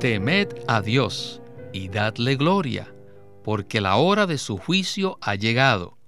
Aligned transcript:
Temed 0.00 0.48
a 0.66 0.80
Dios 0.80 1.42
y 1.74 1.90
dadle 1.90 2.36
gloria, 2.36 2.90
porque 3.44 3.82
la 3.82 3.96
hora 3.96 4.26
de 4.26 4.38
su 4.38 4.56
juicio 4.56 5.18
ha 5.20 5.34
llegado, 5.34 5.98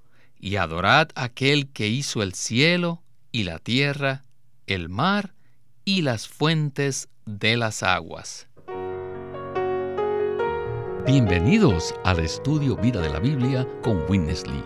y 0.41 0.57
adorad 0.57 1.09
a 1.15 1.25
aquel 1.25 1.69
que 1.69 1.89
hizo 1.89 2.23
el 2.23 2.33
cielo 2.33 3.03
y 3.33 3.43
la 3.43 3.59
tierra, 3.59 4.23
el 4.67 4.89
mar 4.89 5.35
y 5.85 6.01
las 6.01 6.27
fuentes 6.27 7.11
de 7.27 7.59
las 7.59 7.83
aguas. 7.83 8.49
Bienvenidos 11.07 11.95
al 12.05 12.21
estudio 12.21 12.77
Vida 12.77 13.03
de 13.03 13.11
la 13.11 13.19
Biblia 13.19 13.69
con 13.83 14.09
Witness 14.09 14.47
Lee. 14.47 14.65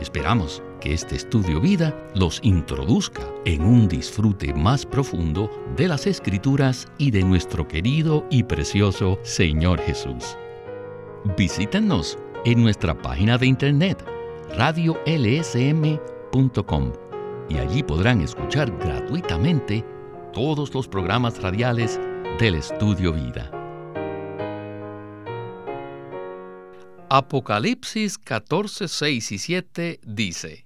Esperamos 0.00 0.62
que 0.80 0.94
este 0.94 1.16
estudio 1.16 1.60
vida 1.60 1.94
los 2.14 2.40
introduzca 2.42 3.22
en 3.44 3.62
un 3.62 3.88
disfrute 3.88 4.54
más 4.54 4.86
profundo 4.86 5.50
de 5.76 5.88
las 5.88 6.06
escrituras 6.06 6.86
y 6.98 7.10
de 7.10 7.22
nuestro 7.22 7.66
querido 7.66 8.26
y 8.30 8.42
precioso 8.44 9.18
Señor 9.22 9.80
Jesús. 9.80 10.36
Visítenos 11.36 12.18
en 12.44 12.62
nuestra 12.62 12.94
página 12.96 13.38
de 13.38 13.46
internet 13.46 14.04
radiolsm.com 14.56 15.96
y 17.48 17.58
allí 17.58 17.82
podrán 17.82 18.20
escuchar 18.20 18.70
gratuitamente 18.78 19.84
todos 20.32 20.74
los 20.74 20.86
programas 20.88 21.40
radiales 21.42 22.00
del 22.38 22.56
estudio 22.56 23.12
vida. 23.12 23.50
Apocalipsis 27.08 28.18
14, 28.18 28.88
6 28.88 29.32
y 29.32 29.38
7 29.38 30.00
dice, 30.04 30.65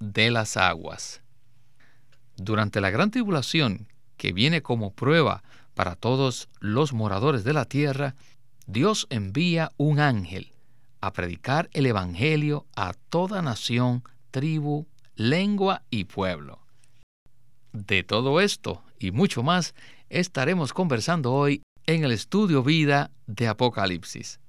de 0.00 0.30
las 0.30 0.56
aguas. 0.56 1.22
Durante 2.36 2.80
la 2.80 2.90
gran 2.90 3.10
tribulación, 3.10 3.88
que 4.16 4.32
viene 4.32 4.62
como 4.62 4.92
prueba 4.92 5.42
para 5.74 5.94
todos 5.94 6.48
los 6.60 6.92
moradores 6.92 7.44
de 7.44 7.52
la 7.52 7.66
tierra, 7.66 8.14
Dios 8.66 9.06
envía 9.10 9.72
un 9.76 10.00
ángel 10.00 10.52
a 11.00 11.12
predicar 11.12 11.68
el 11.72 11.86
Evangelio 11.86 12.66
a 12.74 12.94
toda 12.94 13.42
nación, 13.42 14.02
tribu, 14.30 14.86
lengua 15.14 15.82
y 15.90 16.04
pueblo. 16.04 16.60
De 17.72 18.02
todo 18.02 18.40
esto 18.40 18.82
y 18.98 19.10
mucho 19.10 19.42
más 19.42 19.74
estaremos 20.08 20.72
conversando 20.72 21.32
hoy 21.32 21.62
en 21.86 22.04
el 22.04 22.12
estudio 22.12 22.62
vida 22.62 23.10
de 23.26 23.48
Apocalipsis. 23.48 24.40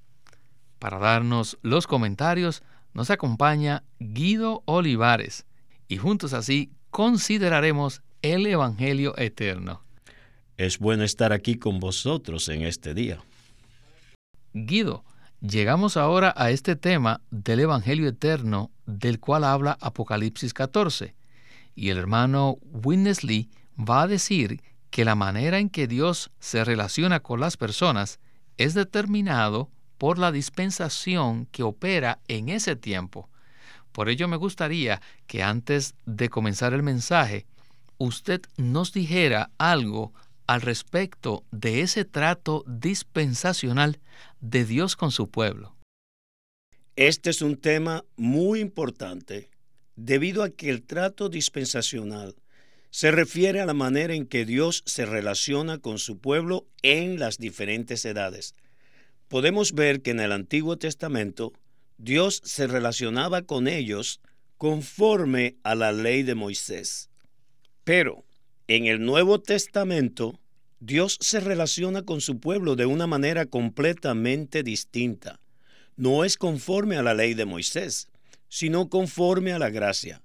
Para 0.80 0.98
darnos 0.98 1.58
los 1.62 1.88
comentarios 1.88 2.64
nos 2.98 3.12
acompaña 3.12 3.84
Guido 4.00 4.64
Olivares 4.66 5.46
y 5.88 5.98
juntos 5.98 6.34
así 6.34 6.72
consideraremos 6.90 8.02
el 8.24 8.48
Evangelio 8.48 9.16
eterno. 9.20 9.84
Es 10.58 10.80
bueno 10.80 11.04
estar 11.04 11.32
aquí 11.32 11.60
con 11.60 11.80
vosotros 11.80 12.50
en 12.50 12.64
este 12.64 12.96
día. 12.96 13.20
Guido, 14.52 15.06
llegamos 15.42 15.96
ahora 15.96 16.34
a 16.36 16.50
este 16.50 16.76
tema 16.76 17.22
del 17.30 17.60
Evangelio 17.60 18.08
eterno 18.08 18.72
del 18.88 19.20
cual 19.20 19.44
habla 19.44 19.78
Apocalipsis 19.80 20.56
14 20.56 21.14
y 21.76 21.90
el 21.90 22.00
hermano 22.00 22.58
Winnesley 22.64 23.52
va 23.78 24.02
a 24.02 24.08
decir 24.08 24.60
que 24.90 25.06
la 25.06 25.14
manera 25.14 25.60
en 25.60 25.70
que 25.70 25.86
Dios 25.86 26.32
se 26.40 26.66
relaciona 26.66 27.20
con 27.20 27.42
las 27.42 27.58
personas 27.58 28.20
es 28.58 28.74
determinado 28.74 29.70
por 29.98 30.20
la 30.20 30.32
dispensación 30.32 31.48
que 31.48 31.64
opera 31.64 32.20
en 32.28 32.50
ese 32.50 32.76
tiempo. 32.76 33.30
Por 33.92 34.10
ello 34.10 34.28
me 34.28 34.38
gustaría 34.38 35.02
que 35.26 35.42
antes 35.42 35.96
de 36.06 36.30
comenzar 36.30 36.74
el 36.74 36.84
mensaje, 36.84 37.46
usted 37.98 38.42
nos 38.58 38.94
dijera 38.94 39.50
algo 39.58 40.14
al 40.46 40.62
respecto 40.62 41.44
de 41.52 41.82
ese 41.82 42.06
trato 42.06 42.64
dispensacional 42.68 44.00
de 44.40 44.66
Dios 44.66 44.96
con 44.96 45.12
su 45.12 45.30
pueblo. 45.30 45.76
Este 46.96 47.30
es 47.30 47.42
un 47.42 47.58
tema 47.58 48.06
muy 48.16 48.60
importante 48.60 49.50
debido 49.96 50.44
a 50.44 50.50
que 50.50 50.70
el 50.70 50.84
trato 50.84 51.28
dispensacional 51.30 52.36
se 52.92 53.12
refiere 53.12 53.62
a 53.62 53.66
la 53.66 53.74
manera 53.74 54.14
en 54.14 54.26
que 54.26 54.46
Dios 54.46 54.84
se 54.86 55.06
relaciona 55.06 55.80
con 55.80 56.00
su 56.00 56.20
pueblo 56.20 56.68
en 56.82 57.20
las 57.20 57.38
diferentes 57.38 58.06
edades 58.06 58.56
podemos 59.28 59.74
ver 59.74 60.02
que 60.02 60.12
en 60.12 60.20
el 60.20 60.32
Antiguo 60.32 60.78
Testamento 60.78 61.54
Dios 61.98 62.42
se 62.44 62.68
relacionaba 62.68 63.42
con 63.42 63.68
ellos 63.68 64.22
conforme 64.58 65.56
a 65.64 65.76
la 65.76 65.92
ley 65.92 66.24
de 66.24 66.36
Moisés. 66.36 67.10
Pero 67.84 68.26
en 68.68 68.86
el 68.86 69.04
Nuevo 69.04 69.40
Testamento 69.40 70.40
Dios 70.80 71.18
se 71.22 71.40
relaciona 71.40 72.04
con 72.04 72.22
su 72.22 72.40
pueblo 72.40 72.76
de 72.76 72.86
una 72.86 73.08
manera 73.08 73.46
completamente 73.46 74.64
distinta. 74.64 75.40
No 75.96 76.24
es 76.24 76.38
conforme 76.38 76.98
a 76.98 77.04
la 77.04 77.16
ley 77.16 77.34
de 77.34 77.46
Moisés, 77.46 78.10
sino 78.50 78.90
conforme 78.90 79.54
a 79.54 79.60
la 79.60 79.70
gracia. 79.70 80.22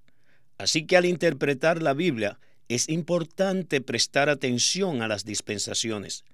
Así 0.59 0.85
que 0.87 0.97
al 0.97 1.07
interpretar 1.07 1.83
la 1.83 1.95
Biblia 1.95 2.39
es 2.69 2.89
importante 2.89 3.81
prestar 3.81 4.29
atención 4.29 5.03
a 5.03 5.09
las 5.09 5.25
dispensaciones. 5.25 6.25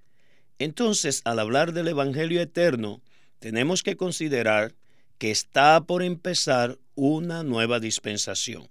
Entonces, 0.59 1.23
al 1.25 1.39
hablar 1.39 1.73
del 1.73 1.89
Evangelio 1.89 2.41
eterno, 2.41 3.01
tenemos 3.39 3.83
que 3.83 3.97
considerar 3.97 4.75
que 5.19 5.31
está 5.31 5.81
por 5.83 6.03
empezar 6.03 6.79
una 6.95 7.43
nueva 7.43 7.81
dispensación. 7.81 8.69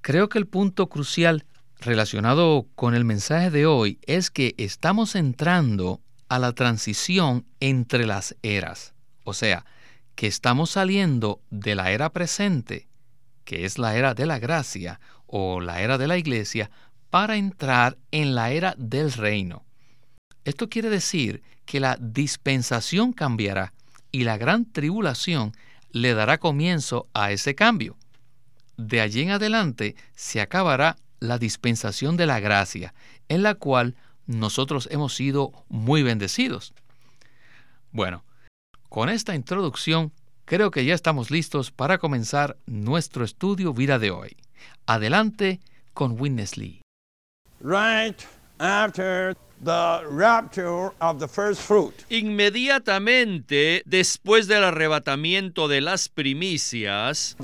Creo 0.00 0.28
que 0.28 0.38
el 0.38 0.46
punto 0.46 0.88
crucial 0.88 1.46
relacionado 1.80 2.66
con 2.74 2.94
el 2.94 3.04
mensaje 3.04 3.50
de 3.50 3.66
hoy 3.66 3.98
es 4.06 4.30
que 4.30 4.54
estamos 4.58 5.14
entrando 5.14 6.00
a 6.28 6.38
la 6.38 6.52
transición 6.52 7.46
entre 7.60 8.06
las 8.06 8.36
eras, 8.42 8.94
o 9.24 9.34
sea, 9.34 9.64
que 10.14 10.26
estamos 10.26 10.70
saliendo 10.70 11.40
de 11.50 11.74
la 11.74 11.90
era 11.92 12.10
presente, 12.10 12.88
que 13.44 13.64
es 13.64 13.78
la 13.78 13.96
era 13.96 14.14
de 14.14 14.26
la 14.26 14.38
gracia 14.38 15.00
o 15.26 15.60
la 15.60 15.80
era 15.80 15.98
de 15.98 16.06
la 16.06 16.18
iglesia, 16.18 16.70
para 17.10 17.36
entrar 17.36 17.98
en 18.10 18.34
la 18.34 18.50
era 18.50 18.74
del 18.78 19.12
reino. 19.12 19.64
Esto 20.44 20.68
quiere 20.68 20.90
decir 20.90 21.42
que 21.64 21.80
la 21.80 21.96
dispensación 22.00 23.12
cambiará 23.12 23.72
y 24.12 24.24
la 24.24 24.36
gran 24.36 24.70
tribulación 24.70 25.52
le 25.90 26.14
dará 26.14 26.38
comienzo 26.38 27.08
a 27.14 27.32
ese 27.32 27.54
cambio. 27.54 27.96
De 28.76 29.00
allí 29.00 29.22
en 29.22 29.30
adelante 29.30 29.96
se 30.14 30.40
acabará 30.40 30.96
la 31.20 31.38
dispensación 31.38 32.16
de 32.16 32.26
la 32.26 32.40
gracia, 32.40 32.94
en 33.28 33.42
la 33.42 33.54
cual 33.54 33.96
nosotros 34.26 34.88
hemos 34.90 35.14
sido 35.14 35.52
muy 35.68 36.02
bendecidos. 36.02 36.74
Bueno, 37.92 38.24
con 38.88 39.08
esta 39.08 39.34
introducción 39.34 40.12
creo 40.44 40.70
que 40.70 40.84
ya 40.84 40.94
estamos 40.94 41.30
listos 41.30 41.70
para 41.70 41.98
comenzar 41.98 42.58
nuestro 42.66 43.24
estudio 43.24 43.72
vida 43.72 43.98
de 43.98 44.10
hoy. 44.10 44.36
Adelante 44.86 45.60
con 45.94 46.20
Witness 46.20 46.56
Lee. 46.56 46.82
Right 47.60 48.20
after 48.64 49.36
Inmediatamente 52.10 53.82
después 53.86 54.46
del 54.46 54.64
arrebatamiento 54.64 55.68
de 55.68 55.80
las 55.80 56.08
primicias, 56.08 57.36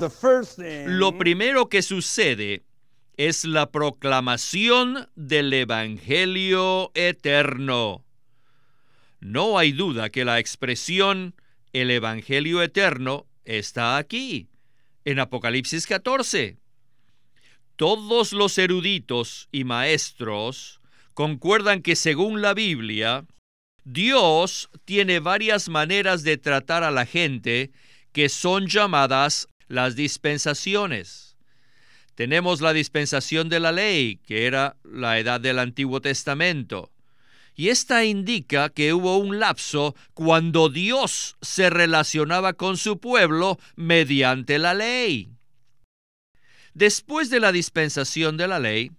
lo 0.85 1.17
primero 1.17 1.69
que 1.69 1.81
sucede 1.81 2.63
es 3.17 3.45
la 3.45 3.71
proclamación 3.71 5.09
del 5.15 5.53
Evangelio 5.53 6.91
eterno. 6.93 8.03
No 9.19 9.57
hay 9.57 9.71
duda 9.71 10.09
que 10.09 10.25
la 10.25 10.39
expresión 10.39 11.35
el 11.73 11.89
Evangelio 11.91 12.61
eterno 12.61 13.25
está 13.45 13.97
aquí, 13.97 14.49
en 15.05 15.19
Apocalipsis 15.19 15.87
14. 15.87 16.57
Todos 17.77 18.33
los 18.33 18.57
eruditos 18.57 19.47
y 19.51 19.63
maestros 19.63 20.80
concuerdan 21.13 21.81
que 21.81 21.95
según 21.95 22.41
la 22.41 22.53
Biblia, 22.53 23.25
Dios 23.83 24.69
tiene 24.85 25.19
varias 25.19 25.69
maneras 25.69 26.23
de 26.23 26.37
tratar 26.37 26.83
a 26.83 26.91
la 26.91 27.05
gente 27.05 27.71
que 28.11 28.29
son 28.29 28.67
llamadas 28.67 29.47
las 29.67 29.95
dispensaciones. 29.95 31.35
Tenemos 32.15 32.61
la 32.61 32.73
dispensación 32.73 33.49
de 33.49 33.59
la 33.59 33.71
ley, 33.71 34.17
que 34.27 34.45
era 34.45 34.75
la 34.83 35.17
edad 35.17 35.39
del 35.39 35.59
Antiguo 35.59 36.01
Testamento, 36.01 36.91
Y 37.53 37.67
esta 37.67 38.05
indica 38.05 38.69
que 38.69 38.93
hubo 38.93 39.17
un 39.17 39.39
lapso 39.39 39.93
cuando 40.13 40.69
Dios 40.69 41.35
se 41.41 41.69
relacionaba 41.69 42.53
con 42.53 42.77
su 42.77 42.99
pueblo 42.99 43.59
mediante 43.75 44.57
la 44.57 44.73
ley. 44.73 45.29
Después 46.73 47.29
de 47.29 47.41
la 47.41 47.51
dispensación 47.51 48.37
de 48.37 48.47
la 48.47 48.59
ley, 48.59 48.91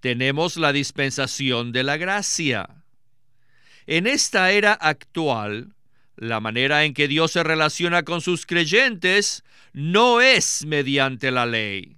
tenemos 0.00 0.56
la 0.56 0.72
dispensación 0.72 1.72
de 1.72 1.82
la 1.82 1.96
gracia. 1.96 2.68
En 3.86 4.06
esta 4.06 4.50
era 4.52 4.72
actual, 4.72 5.74
la 6.16 6.40
manera 6.40 6.84
en 6.84 6.94
que 6.94 7.08
Dios 7.08 7.32
se 7.32 7.42
relaciona 7.42 8.02
con 8.02 8.20
sus 8.20 8.44
creyentes 8.44 9.44
no 9.72 10.20
es 10.20 10.64
mediante 10.66 11.30
la 11.30 11.46
ley, 11.46 11.96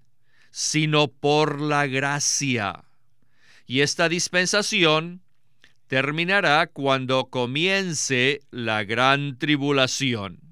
sino 0.51 1.09
por 1.09 1.61
la 1.61 1.87
gracia. 1.87 2.85
Y 3.67 3.81
esta 3.81 4.09
dispensación 4.09 5.23
terminará 5.87 6.67
cuando 6.67 7.27
comience 7.27 8.41
la 8.51 8.85
gran 8.85 9.39
tribulación. 9.39 10.51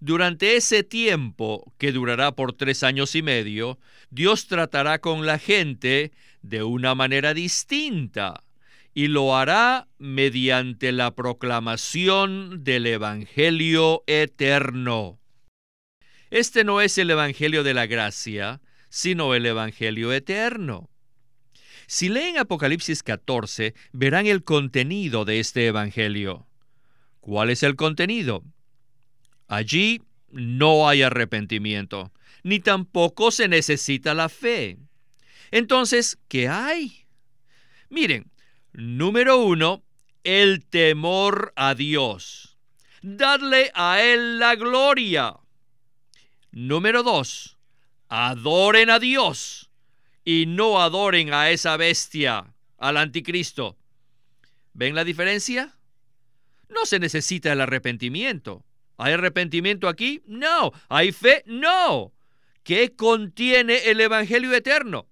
Durante 0.00 0.56
ese 0.56 0.84
tiempo, 0.84 1.72
que 1.76 1.90
durará 1.90 2.32
por 2.32 2.52
tres 2.52 2.84
años 2.84 3.16
y 3.16 3.22
medio, 3.22 3.78
Dios 4.10 4.46
tratará 4.46 5.00
con 5.00 5.26
la 5.26 5.38
gente 5.38 6.12
de 6.42 6.62
una 6.62 6.94
manera 6.94 7.34
distinta 7.34 8.44
y 8.94 9.08
lo 9.08 9.36
hará 9.36 9.86
mediante 9.98 10.92
la 10.92 11.14
proclamación 11.14 12.64
del 12.64 12.86
Evangelio 12.86 14.02
eterno. 14.06 15.18
Este 16.30 16.64
no 16.64 16.80
es 16.80 16.98
el 16.98 17.10
Evangelio 17.10 17.62
de 17.62 17.74
la 17.74 17.86
gracia, 17.86 18.60
sino 18.88 19.34
el 19.34 19.46
Evangelio 19.46 20.12
eterno. 20.12 20.90
Si 21.86 22.08
leen 22.08 22.38
Apocalipsis 22.38 23.02
14, 23.02 23.74
verán 23.92 24.26
el 24.26 24.44
contenido 24.44 25.24
de 25.24 25.40
este 25.40 25.66
Evangelio. 25.66 26.46
¿Cuál 27.20 27.50
es 27.50 27.62
el 27.62 27.76
contenido? 27.76 28.42
Allí 29.46 30.02
no 30.30 30.88
hay 30.88 31.02
arrepentimiento, 31.02 32.12
ni 32.42 32.60
tampoco 32.60 33.30
se 33.30 33.48
necesita 33.48 34.12
la 34.14 34.28
fe. 34.28 34.76
Entonces, 35.50 36.18
¿qué 36.28 36.48
hay? 36.48 37.06
Miren, 37.88 38.30
número 38.72 39.38
uno, 39.38 39.82
el 40.24 40.64
temor 40.64 41.52
a 41.56 41.74
Dios. 41.74 42.58
Dadle 43.02 43.70
a 43.74 44.02
Él 44.02 44.38
la 44.38 44.56
gloria. 44.56 45.36
Número 46.50 47.02
dos, 47.02 47.56
adoren 48.08 48.90
a 48.90 48.98
Dios 48.98 49.70
y 50.24 50.46
no 50.46 50.80
adoren 50.80 51.32
a 51.32 51.50
esa 51.50 51.76
bestia, 51.76 52.54
al 52.76 52.96
anticristo. 52.96 53.76
¿Ven 54.74 54.94
la 54.94 55.04
diferencia? 55.04 55.76
No 56.68 56.84
se 56.84 56.98
necesita 56.98 57.52
el 57.52 57.60
arrepentimiento. 57.60 58.64
¿Hay 58.98 59.14
arrepentimiento 59.14 59.88
aquí? 59.88 60.22
No. 60.26 60.72
¿Hay 60.88 61.12
fe? 61.12 61.42
No. 61.46 62.12
¿Qué 62.62 62.94
contiene 62.94 63.90
el 63.90 64.00
Evangelio 64.00 64.52
eterno? 64.52 65.08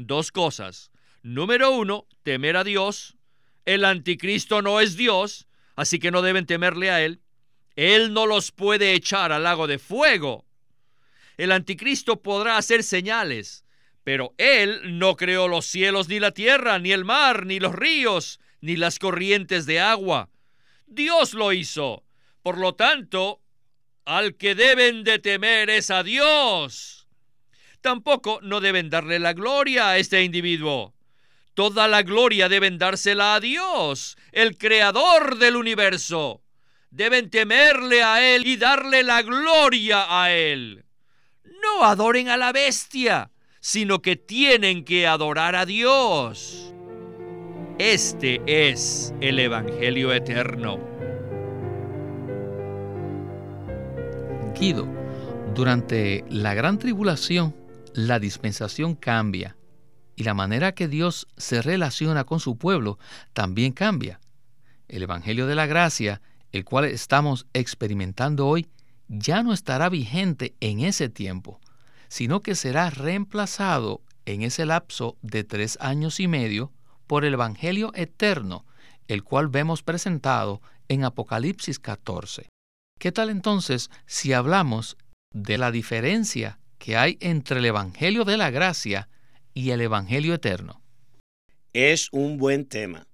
Dos 0.00 0.30
cosas. 0.30 0.92
Número 1.24 1.72
uno, 1.72 2.06
temer 2.22 2.56
a 2.56 2.62
Dios. 2.62 3.16
El 3.64 3.84
anticristo 3.84 4.62
no 4.62 4.78
es 4.78 4.96
Dios, 4.96 5.48
así 5.74 5.98
que 5.98 6.12
no 6.12 6.22
deben 6.22 6.46
temerle 6.46 6.92
a 6.92 7.04
Él. 7.04 7.20
Él 7.74 8.12
no 8.12 8.24
los 8.24 8.52
puede 8.52 8.94
echar 8.94 9.32
al 9.32 9.42
lago 9.42 9.66
de 9.66 9.80
fuego. 9.80 10.46
El 11.36 11.50
anticristo 11.50 12.22
podrá 12.22 12.58
hacer 12.58 12.84
señales, 12.84 13.64
pero 14.04 14.34
Él 14.38 14.98
no 15.00 15.16
creó 15.16 15.48
los 15.48 15.66
cielos 15.66 16.08
ni 16.08 16.20
la 16.20 16.30
tierra, 16.30 16.78
ni 16.78 16.92
el 16.92 17.04
mar, 17.04 17.44
ni 17.44 17.58
los 17.58 17.74
ríos, 17.74 18.38
ni 18.60 18.76
las 18.76 19.00
corrientes 19.00 19.66
de 19.66 19.80
agua. 19.80 20.30
Dios 20.86 21.34
lo 21.34 21.52
hizo. 21.52 22.04
Por 22.44 22.58
lo 22.58 22.76
tanto, 22.76 23.42
al 24.04 24.36
que 24.36 24.54
deben 24.54 25.02
de 25.02 25.18
temer 25.18 25.70
es 25.70 25.90
a 25.90 26.04
Dios. 26.04 26.97
Tampoco 27.80 28.40
no 28.42 28.60
deben 28.60 28.90
darle 28.90 29.18
la 29.18 29.32
gloria 29.32 29.90
a 29.90 29.98
este 29.98 30.22
individuo. 30.22 30.94
Toda 31.54 31.88
la 31.88 32.02
gloria 32.02 32.48
deben 32.48 32.78
dársela 32.78 33.34
a 33.34 33.40
Dios, 33.40 34.16
el 34.32 34.56
creador 34.56 35.38
del 35.38 35.56
universo. 35.56 36.42
Deben 36.90 37.30
temerle 37.30 38.02
a 38.02 38.34
Él 38.34 38.46
y 38.46 38.56
darle 38.56 39.02
la 39.02 39.22
gloria 39.22 40.22
a 40.22 40.32
Él. 40.32 40.84
No 41.62 41.84
adoren 41.84 42.28
a 42.28 42.36
la 42.36 42.52
bestia 42.52 43.30
sino 43.60 44.00
que 44.00 44.16
tienen 44.16 44.84
que 44.84 45.06
adorar 45.06 45.56
a 45.56 45.66
Dios. 45.66 46.72
Este 47.78 48.40
es 48.46 49.14
el 49.20 49.38
Evangelio 49.38 50.12
eterno. 50.12 50.78
Guido, 54.58 54.88
durante 55.54 56.24
la 56.28 56.54
gran 56.54 56.78
tribulación, 56.78 57.54
la 57.98 58.20
dispensación 58.20 58.94
cambia 58.94 59.56
y 60.14 60.22
la 60.22 60.32
manera 60.32 60.72
que 60.72 60.86
Dios 60.86 61.26
se 61.36 61.62
relaciona 61.62 62.22
con 62.22 62.38
su 62.38 62.56
pueblo 62.56 62.96
también 63.32 63.72
cambia. 63.72 64.20
El 64.86 65.02
Evangelio 65.02 65.48
de 65.48 65.56
la 65.56 65.66
Gracia, 65.66 66.22
el 66.52 66.64
cual 66.64 66.84
estamos 66.84 67.48
experimentando 67.54 68.46
hoy, 68.46 68.68
ya 69.08 69.42
no 69.42 69.52
estará 69.52 69.88
vigente 69.88 70.54
en 70.60 70.78
ese 70.78 71.08
tiempo, 71.08 71.60
sino 72.06 72.40
que 72.40 72.54
será 72.54 72.88
reemplazado 72.90 74.02
en 74.26 74.42
ese 74.42 74.64
lapso 74.64 75.16
de 75.20 75.42
tres 75.42 75.76
años 75.80 76.20
y 76.20 76.28
medio 76.28 76.72
por 77.08 77.24
el 77.24 77.34
Evangelio 77.34 77.90
eterno, 77.96 78.64
el 79.08 79.24
cual 79.24 79.48
vemos 79.48 79.82
presentado 79.82 80.62
en 80.86 81.02
Apocalipsis 81.04 81.80
14. 81.80 82.46
¿Qué 83.00 83.10
tal 83.10 83.28
entonces 83.28 83.90
si 84.06 84.34
hablamos 84.34 84.96
de 85.34 85.58
la 85.58 85.72
diferencia 85.72 86.60
que 86.78 86.96
hay 86.96 87.18
entre 87.20 87.58
el 87.58 87.64
Evangelio 87.66 88.24
de 88.24 88.36
la 88.36 88.50
gracia 88.50 89.08
y 89.54 89.70
el 89.70 89.80
Evangelio 89.80 90.34
eterno? 90.34 90.80
Es 91.72 92.08
un 92.12 92.38
buen 92.38 92.64
tema, 92.64 93.06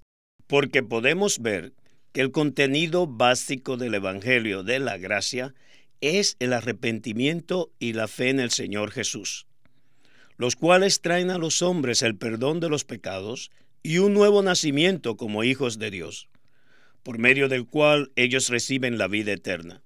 porque 0.46 0.82
podemos 0.82 1.40
ver 1.40 1.72
que 2.12 2.20
el 2.20 2.30
contenido 2.30 3.06
básico 3.06 3.76
del 3.76 3.94
Evangelio 3.94 4.62
de 4.62 4.78
la 4.78 4.98
gracia 4.98 5.54
es 6.00 6.36
el 6.38 6.52
arrepentimiento 6.52 7.72
y 7.78 7.94
la 7.94 8.08
fe 8.08 8.28
en 8.28 8.40
el 8.40 8.50
Señor 8.50 8.90
Jesús, 8.90 9.46
los 10.36 10.54
cuales 10.54 11.00
traen 11.00 11.30
a 11.30 11.38
los 11.38 11.62
hombres 11.62 12.02
el 12.02 12.16
perdón 12.16 12.60
de 12.60 12.68
los 12.68 12.84
pecados 12.84 13.50
y 13.82 13.98
un 13.98 14.12
nuevo 14.14 14.42
nacimiento 14.42 15.16
como 15.16 15.44
hijos 15.44 15.78
de 15.78 15.90
Dios, 15.90 16.28
por 17.02 17.18
medio 17.18 17.48
del 17.48 17.66
cual 17.66 18.12
ellos 18.16 18.48
reciben 18.48 18.98
la 18.98 19.08
vida 19.08 19.32
eterna. 19.32 19.83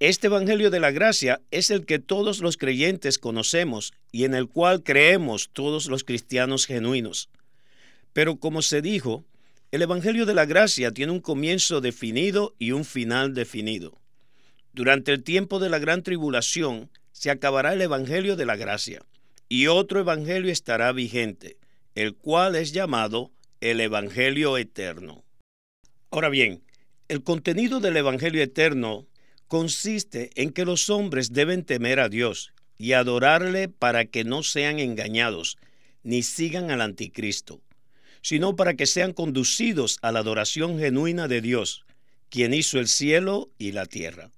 Este 0.00 0.28
Evangelio 0.28 0.70
de 0.70 0.78
la 0.78 0.92
Gracia 0.92 1.40
es 1.50 1.70
el 1.72 1.84
que 1.84 1.98
todos 1.98 2.38
los 2.38 2.56
creyentes 2.56 3.18
conocemos 3.18 3.92
y 4.12 4.22
en 4.22 4.34
el 4.34 4.48
cual 4.48 4.84
creemos 4.84 5.50
todos 5.52 5.86
los 5.86 6.04
cristianos 6.04 6.66
genuinos. 6.66 7.30
Pero 8.12 8.36
como 8.36 8.62
se 8.62 8.80
dijo, 8.80 9.24
el 9.72 9.82
Evangelio 9.82 10.24
de 10.24 10.34
la 10.34 10.46
Gracia 10.46 10.92
tiene 10.92 11.10
un 11.10 11.18
comienzo 11.18 11.80
definido 11.80 12.54
y 12.60 12.70
un 12.70 12.84
final 12.84 13.34
definido. 13.34 13.98
Durante 14.72 15.10
el 15.10 15.24
tiempo 15.24 15.58
de 15.58 15.68
la 15.68 15.80
gran 15.80 16.04
tribulación 16.04 16.90
se 17.10 17.30
acabará 17.30 17.72
el 17.72 17.82
Evangelio 17.82 18.36
de 18.36 18.46
la 18.46 18.54
gracia 18.54 19.04
y 19.48 19.66
otro 19.66 19.98
Evangelio 19.98 20.52
estará 20.52 20.92
vigente, 20.92 21.56
el 21.96 22.14
cual 22.14 22.54
es 22.54 22.70
llamado 22.70 23.32
el 23.60 23.80
Evangelio 23.80 24.58
eterno. 24.58 25.24
Ahora 26.12 26.28
bien, 26.28 26.62
el 27.08 27.24
contenido 27.24 27.80
del 27.80 27.96
Evangelio 27.96 28.40
eterno 28.40 29.07
consiste 29.48 30.30
en 30.34 30.50
que 30.52 30.64
los 30.64 30.90
hombres 30.90 31.32
deben 31.32 31.64
temer 31.64 32.00
a 32.00 32.08
Dios 32.08 32.52
y 32.76 32.92
adorarle 32.92 33.68
para 33.68 34.04
que 34.04 34.22
no 34.24 34.42
sean 34.42 34.78
engañados 34.78 35.56
ni 36.04 36.22
sigan 36.22 36.70
al 36.70 36.80
anticristo, 36.80 37.60
sino 38.22 38.56
para 38.56 38.74
que 38.74 38.86
sean 38.86 39.12
conducidos 39.12 39.98
a 40.02 40.12
la 40.12 40.20
adoración 40.20 40.78
genuina 40.78 41.28
de 41.28 41.40
Dios, 41.40 41.84
quien 42.30 42.54
hizo 42.54 42.78
el 42.78 42.88
cielo 42.88 43.50
y 43.58 43.72
la 43.72 43.86
tierra. 43.86 44.30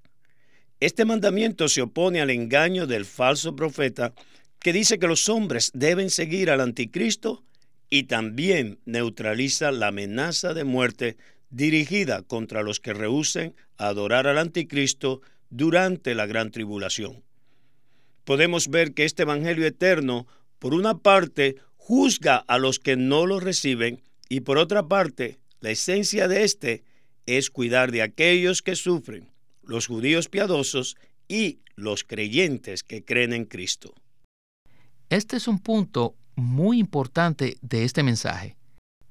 Este 0.79 1.05
mandamiento 1.05 1.69
se 1.69 1.83
opone 1.83 2.23
al 2.23 2.31
engaño 2.31 2.87
del 2.87 3.05
falso 3.05 3.55
profeta 3.55 4.15
que 4.61 4.73
dice 4.73 4.99
que 4.99 5.07
los 5.07 5.29
hombres 5.29 5.71
deben 5.75 6.09
seguir 6.09 6.51
al 6.51 6.61
anticristo 6.61 7.45
y 7.91 8.05
también 8.05 8.79
neutraliza 8.85 9.73
la 9.73 9.89
amenaza 9.89 10.55
de 10.55 10.65
muerte 10.65 11.17
dirigida 11.51 12.23
contra 12.23 12.63
los 12.63 12.81
que 12.81 12.95
rehúsen 12.95 13.55
adorar 13.77 14.27
al 14.27 14.39
anticristo 14.39 15.21
durante 15.51 16.15
la 16.15 16.27
gran 16.27 16.51
tribulación. 16.51 17.23
Podemos 18.25 18.69
ver 18.69 18.95
que 18.95 19.05
este 19.05 19.23
Evangelio 19.23 19.67
eterno, 19.67 20.27
por 20.59 20.75
una 20.75 20.99
parte, 20.99 21.57
juzga 21.77 22.37
a 22.37 22.59
los 22.59 22.79
que 22.79 22.97
no 22.97 23.27
lo 23.27 23.41
reciben 23.41 24.03
y 24.29 24.41
por 24.41 24.59
otra 24.59 24.87
parte, 24.87 25.41
la 25.61 25.71
esencia 25.71 26.29
de 26.29 26.45
este 26.45 26.85
es 27.27 27.51
cuidar 27.51 27.91
de 27.91 28.03
aquellos 28.03 28.63
que 28.63 28.77
sufren 28.77 29.31
los 29.63 29.87
judíos 29.87 30.29
piadosos 30.29 30.97
y 31.29 31.61
los 31.75 32.05
creyentes 32.05 32.83
que 32.83 33.05
creen 33.05 33.33
en 33.33 33.45
Cristo. 33.45 33.95
Este 35.09 35.37
es 35.37 35.49
un 35.49 35.59
punto 35.59 36.15
muy 36.37 36.79
importante 36.79 37.57
de 37.63 37.85
este 37.85 38.03
mensaje. 38.03 38.57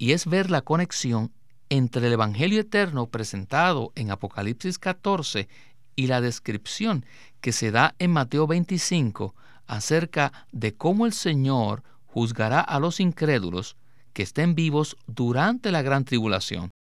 y 0.01 0.13
es 0.13 0.25
ver 0.25 0.49
la 0.49 0.61
conexión 0.61 1.33
entre 1.69 2.07
el 2.07 2.13
Evangelio 2.13 2.61
eterno 2.61 3.07
presentado 3.07 3.91
en 3.95 4.11
Apocalipsis 4.11 4.79
14 4.79 5.47
y 5.95 6.07
la 6.07 6.21
descripción 6.21 7.05
que 7.41 7.51
se 7.51 7.71
da 7.71 7.95
en 7.99 8.11
Mateo 8.11 8.47
25 8.47 9.35
acerca 9.67 10.47
de 10.51 10.75
cómo 10.75 11.05
el 11.05 11.13
Señor 11.13 11.83
juzgará 12.07 12.59
a 12.59 12.79
los 12.79 12.99
incrédulos 12.99 13.77
que 14.13 14.23
estén 14.23 14.55
vivos 14.55 14.97
durante 15.07 15.71
la 15.71 15.81
gran 15.81 16.05
tribulación, 16.05 16.71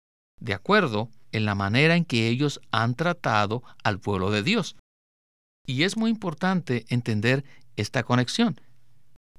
de 0.41 0.55
acuerdo 0.55 1.11
en 1.33 1.45
la 1.45 1.55
manera 1.55 1.97
en 1.97 2.05
que 2.05 2.29
ellos 2.29 2.61
han 2.71 2.95
tratado 2.95 3.63
al 3.85 4.01
pueblo 4.01 4.31
de 4.31 4.43
Dios. 4.43 4.77
Y 5.67 5.83
es 5.83 5.97
muy 5.97 6.11
importante 6.11 6.87
entender 6.89 7.45
esta 7.77 8.03
conexión. 8.03 8.61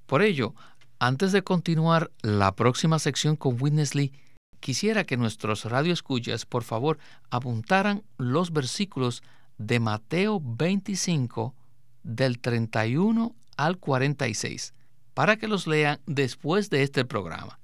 Por 0.05 0.21
ello, 0.21 0.53
antes 0.99 1.31
de 1.31 1.43
continuar 1.43 2.11
la 2.21 2.55
próxima 2.55 2.99
sección 2.99 3.35
con 3.35 3.59
Witness 3.59 3.95
quisiera 4.59 5.03
que 5.03 5.17
nuestros 5.17 5.65
radioescuchas, 5.65 6.45
por 6.45 6.63
favor, 6.63 6.99
apuntaran 7.29 8.03
los 8.17 8.51
versículos 8.51 9.23
de 9.57 9.79
Mateo 9.79 10.41
25 10.43 11.55
del 12.03 12.39
31 12.39 13.35
al 13.57 13.77
46 13.77 14.73
para 15.13 15.37
que 15.37 15.47
los 15.47 15.67
lean 15.67 15.99
después 16.05 16.69
de 16.69 16.83
este 16.83 17.03
programa. 17.05 17.59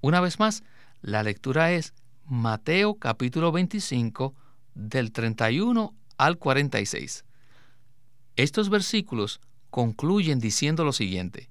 Una 0.00 0.20
vez 0.20 0.38
más, 0.38 0.62
la 1.02 1.22
lectura 1.22 1.72
es 1.72 1.94
Mateo 2.24 2.94
capítulo 2.94 3.52
25 3.52 4.34
del 4.74 5.12
31 5.12 5.94
al 6.16 6.38
46. 6.38 7.24
Estos 8.36 8.70
versículos 8.70 9.40
concluyen 9.70 10.38
diciendo 10.38 10.84
lo 10.84 10.92
siguiente, 10.92 11.50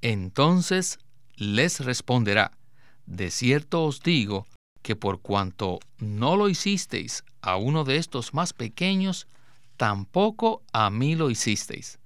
Entonces 0.00 0.98
les 1.34 1.80
responderá, 1.80 2.57
de 3.08 3.30
cierto 3.30 3.84
os 3.84 4.00
digo 4.00 4.46
que 4.82 4.94
por 4.94 5.20
cuanto 5.20 5.80
no 5.98 6.36
lo 6.36 6.48
hicisteis 6.48 7.24
a 7.40 7.56
uno 7.56 7.84
de 7.84 7.96
estos 7.96 8.34
más 8.34 8.52
pequeños, 8.52 9.26
tampoco 9.76 10.62
a 10.72 10.90
mí 10.90 11.16
lo 11.16 11.30
hicisteis. 11.30 11.98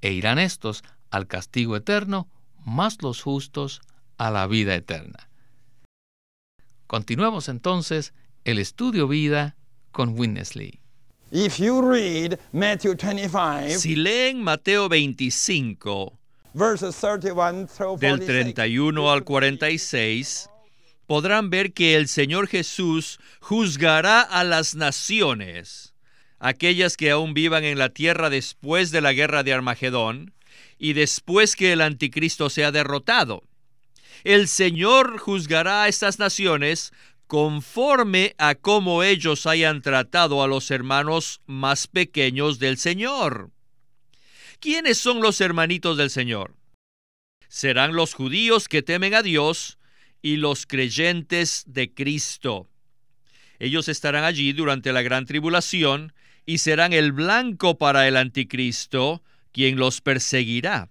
E 0.00 0.12
irán 0.12 0.38
estos 0.38 0.82
al 1.10 1.26
castigo 1.26 1.76
eterno, 1.76 2.28
más 2.64 3.02
los 3.02 3.22
justos 3.22 3.80
a 4.18 4.30
la 4.30 4.46
vida 4.46 4.74
eterna. 4.74 5.30
Continuemos 6.86 7.48
entonces 7.48 8.12
el 8.44 8.58
estudio 8.58 9.06
vida 9.06 9.56
con 9.92 10.18
Witness 10.18 10.56
Lee. 10.56 10.80
si 13.78 13.94
leen 13.94 14.42
Mateo 14.42 14.88
25, 14.88 16.18
del 18.00 18.26
31 18.26 19.10
al 19.10 19.22
46, 19.22 20.50
podrán 21.06 21.48
ver 21.48 21.72
que 21.72 21.94
el 21.94 22.08
Señor 22.08 22.48
Jesús 22.48 23.20
juzgará 23.40 24.20
a 24.20 24.42
las 24.42 24.74
naciones, 24.74 25.94
aquellas 26.40 26.96
que 26.96 27.12
aún 27.12 27.34
vivan 27.34 27.62
en 27.62 27.78
la 27.78 27.90
tierra 27.90 28.30
después 28.30 28.90
de 28.90 29.00
la 29.00 29.12
guerra 29.12 29.44
de 29.44 29.52
Armagedón 29.52 30.34
y 30.76 30.94
después 30.94 31.54
que 31.54 31.72
el 31.72 31.82
anticristo 31.82 32.50
sea 32.50 32.72
derrotado. 32.72 33.44
El 34.24 34.48
Señor 34.48 35.18
juzgará 35.18 35.84
a 35.84 35.88
estas 35.88 36.18
naciones 36.18 36.92
conforme 37.28 38.34
a 38.38 38.56
cómo 38.56 39.04
ellos 39.04 39.46
hayan 39.46 39.82
tratado 39.82 40.42
a 40.42 40.48
los 40.48 40.72
hermanos 40.72 41.42
más 41.46 41.86
pequeños 41.86 42.58
del 42.58 42.76
Señor. 42.76 43.50
¿Quiénes 44.60 44.98
son 44.98 45.22
los 45.22 45.40
hermanitos 45.40 45.96
del 45.96 46.10
Señor? 46.10 46.54
Serán 47.48 47.94
los 47.94 48.12
judíos 48.12 48.68
que 48.68 48.82
temen 48.82 49.14
a 49.14 49.22
Dios 49.22 49.78
y 50.20 50.36
los 50.36 50.66
creyentes 50.66 51.64
de 51.66 51.94
Cristo. 51.94 52.68
Ellos 53.58 53.88
estarán 53.88 54.24
allí 54.24 54.52
durante 54.52 54.92
la 54.92 55.00
gran 55.00 55.24
tribulación 55.24 56.12
y 56.44 56.58
serán 56.58 56.92
el 56.92 57.12
blanco 57.12 57.78
para 57.78 58.06
el 58.06 58.18
anticristo, 58.18 59.22
quien 59.50 59.76
los 59.76 60.02
perseguirá. 60.02 60.90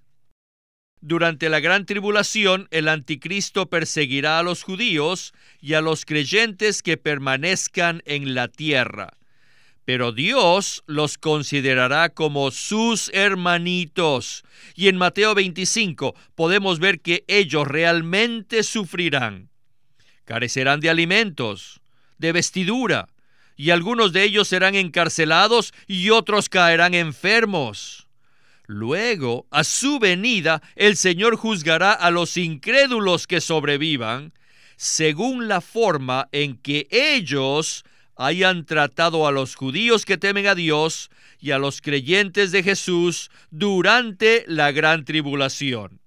Durante 0.99 1.47
la 1.47 1.59
gran 1.59 1.85
tribulación, 1.85 2.67
el 2.71 2.87
anticristo 2.87 3.69
perseguirá 3.69 4.39
a 4.39 4.43
los 4.43 4.63
judíos 4.63 5.31
y 5.61 5.75
a 5.75 5.81
los 5.81 6.05
creyentes 6.05 6.81
que 6.81 6.97
permanezcan 6.97 8.01
en 8.05 8.33
la 8.33 8.47
tierra. 8.47 9.18
Pero 9.89 10.11
Dios 10.11 10.83
los 10.85 11.17
considerará 11.17 12.09
como 12.09 12.51
sus 12.51 13.09
hermanitos. 13.11 14.43
Y 14.75 14.87
en 14.87 14.97
Mateo 14.97 15.33
25 15.33 16.13
podemos 16.35 16.77
ver 16.77 16.99
que 17.01 17.23
ellos 17.27 17.67
realmente 17.67 18.61
sufrirán. 18.61 19.49
Carecerán 20.25 20.79
de 20.79 20.91
alimentos, 20.91 21.81
de 22.19 22.31
vestidura, 22.33 23.07
y 23.55 23.71
algunos 23.71 24.13
de 24.13 24.25
ellos 24.25 24.47
serán 24.47 24.75
encarcelados 24.75 25.73
y 25.87 26.11
otros 26.11 26.49
caerán 26.49 26.93
enfermos. 26.93 28.07
Luego, 28.67 29.47
a 29.49 29.63
su 29.63 29.97
venida, 29.97 30.61
el 30.75 30.97
Señor 30.97 31.35
juzgará 31.35 31.93
a 31.93 32.11
los 32.11 32.37
incrédulos 32.37 33.25
que 33.25 33.41
sobrevivan, 33.41 34.33
según 34.75 35.47
la 35.47 35.61
forma 35.61 36.29
en 36.31 36.57
que 36.57 36.87
ellos 36.91 37.85
hayan 38.19 38.65
tratado 38.65 39.27
a 39.27 39.31
los 39.31 39.55
judíos 39.55 40.03
que 40.03 40.17
temen 40.17 40.45
a 40.45 40.53
Dios 40.53 41.09
y 41.39 41.51
a 41.51 41.57
los 41.57 41.79
creyentes 41.79 42.51
de 42.51 42.63
Jesús 42.63 43.31
durante 43.49 44.43
la 44.45 44.73
gran 44.73 45.05
tribulación. 45.05 46.01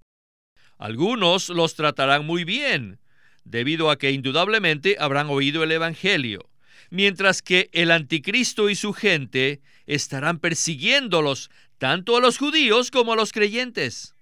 Algunos 0.77 1.49
los 1.49 1.75
tratarán 1.75 2.27
muy 2.27 2.45
bien, 2.45 3.01
debido 3.45 3.91
a 3.91 3.97
que 3.97 4.11
indudablemente 4.11 4.97
habrán 5.01 5.31
oído 5.31 5.65
el 5.65 5.73
Evangelio, 5.73 6.51
mientras 6.91 7.41
que 7.41 7.71
el 7.73 7.91
anticristo 7.91 8.69
y 8.69 8.75
su 8.75 8.93
gente 8.93 9.63
estarán 9.87 10.39
persiguiéndolos 10.39 11.51
tanto 11.79 12.19
a 12.19 12.21
los 12.21 12.37
judíos 12.37 12.91
como 12.91 13.15
a 13.15 13.17
los 13.17 13.33
creyentes. 13.33 14.15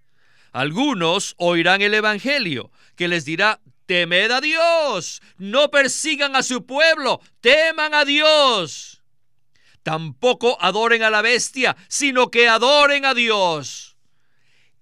Algunos 0.53 1.35
oirán 1.39 1.83
el 1.83 1.95
Evangelio, 1.95 2.71
que 2.95 3.09
les 3.09 3.25
dirá, 3.25 3.61
temed 3.91 4.31
a 4.31 4.41
Dios, 4.41 5.21
no 5.37 5.69
persigan 5.69 6.37
a 6.37 6.45
su 6.45 6.65
pueblo, 6.65 7.21
teman 7.41 7.93
a 7.93 8.05
Dios. 8.05 9.03
Tampoco 9.83 10.57
adoren 10.61 11.03
a 11.03 11.11
la 11.11 11.23
bestia, 11.23 11.77
sino 11.89 12.31
que 12.31 12.47
adoren 12.47 13.05
a 13.05 13.15
Dios. 13.15 13.97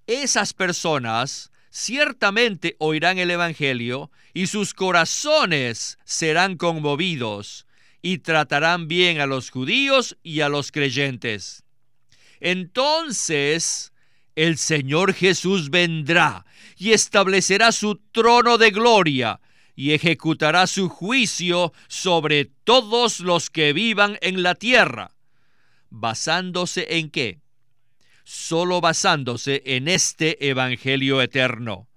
Esas 0.07 0.53
personas 0.53 1.51
ciertamente 1.71 2.77
oirán 2.81 3.17
el 3.17 3.31
Evangelio 3.31 4.11
y 4.35 4.47
sus 4.47 4.75
corazones 4.75 5.99
serán 6.05 6.59
conmovidos 6.59 7.67
y 8.03 8.19
tratarán 8.19 8.89
bien 8.89 9.23
a 9.23 9.27
los 9.27 9.49
judíos 9.49 10.19
y 10.23 10.43
a 10.43 10.51
los 10.51 10.71
creyentes. 10.71 11.65
Entonces 12.41 13.91
el 14.37 14.59
Señor 14.59 15.15
Jesús 15.15 15.71
vendrá 15.71 16.45
y 16.79 16.93
establecerá 16.93 17.73
su 17.73 17.97
trono 18.13 18.57
de 18.57 18.71
gloria 18.71 19.41
y 19.75 19.93
ejecutará 19.93 20.67
su 20.67 20.89
juicio 20.89 21.73
sobre 21.89 22.47
todos 22.47 23.21
los 23.21 23.51
que 23.51 23.73
vivan 23.73 24.19
en 24.23 24.43
la 24.43 24.55
tierra. 24.55 25.13
¿Basándose 25.91 26.99
en 26.99 27.11
qué? 27.11 27.41
Solo 28.25 28.81
basándose 28.81 29.63
en 29.67 29.89
este 29.89 30.49
Evangelio 30.49 31.21
eterno. 31.21 31.89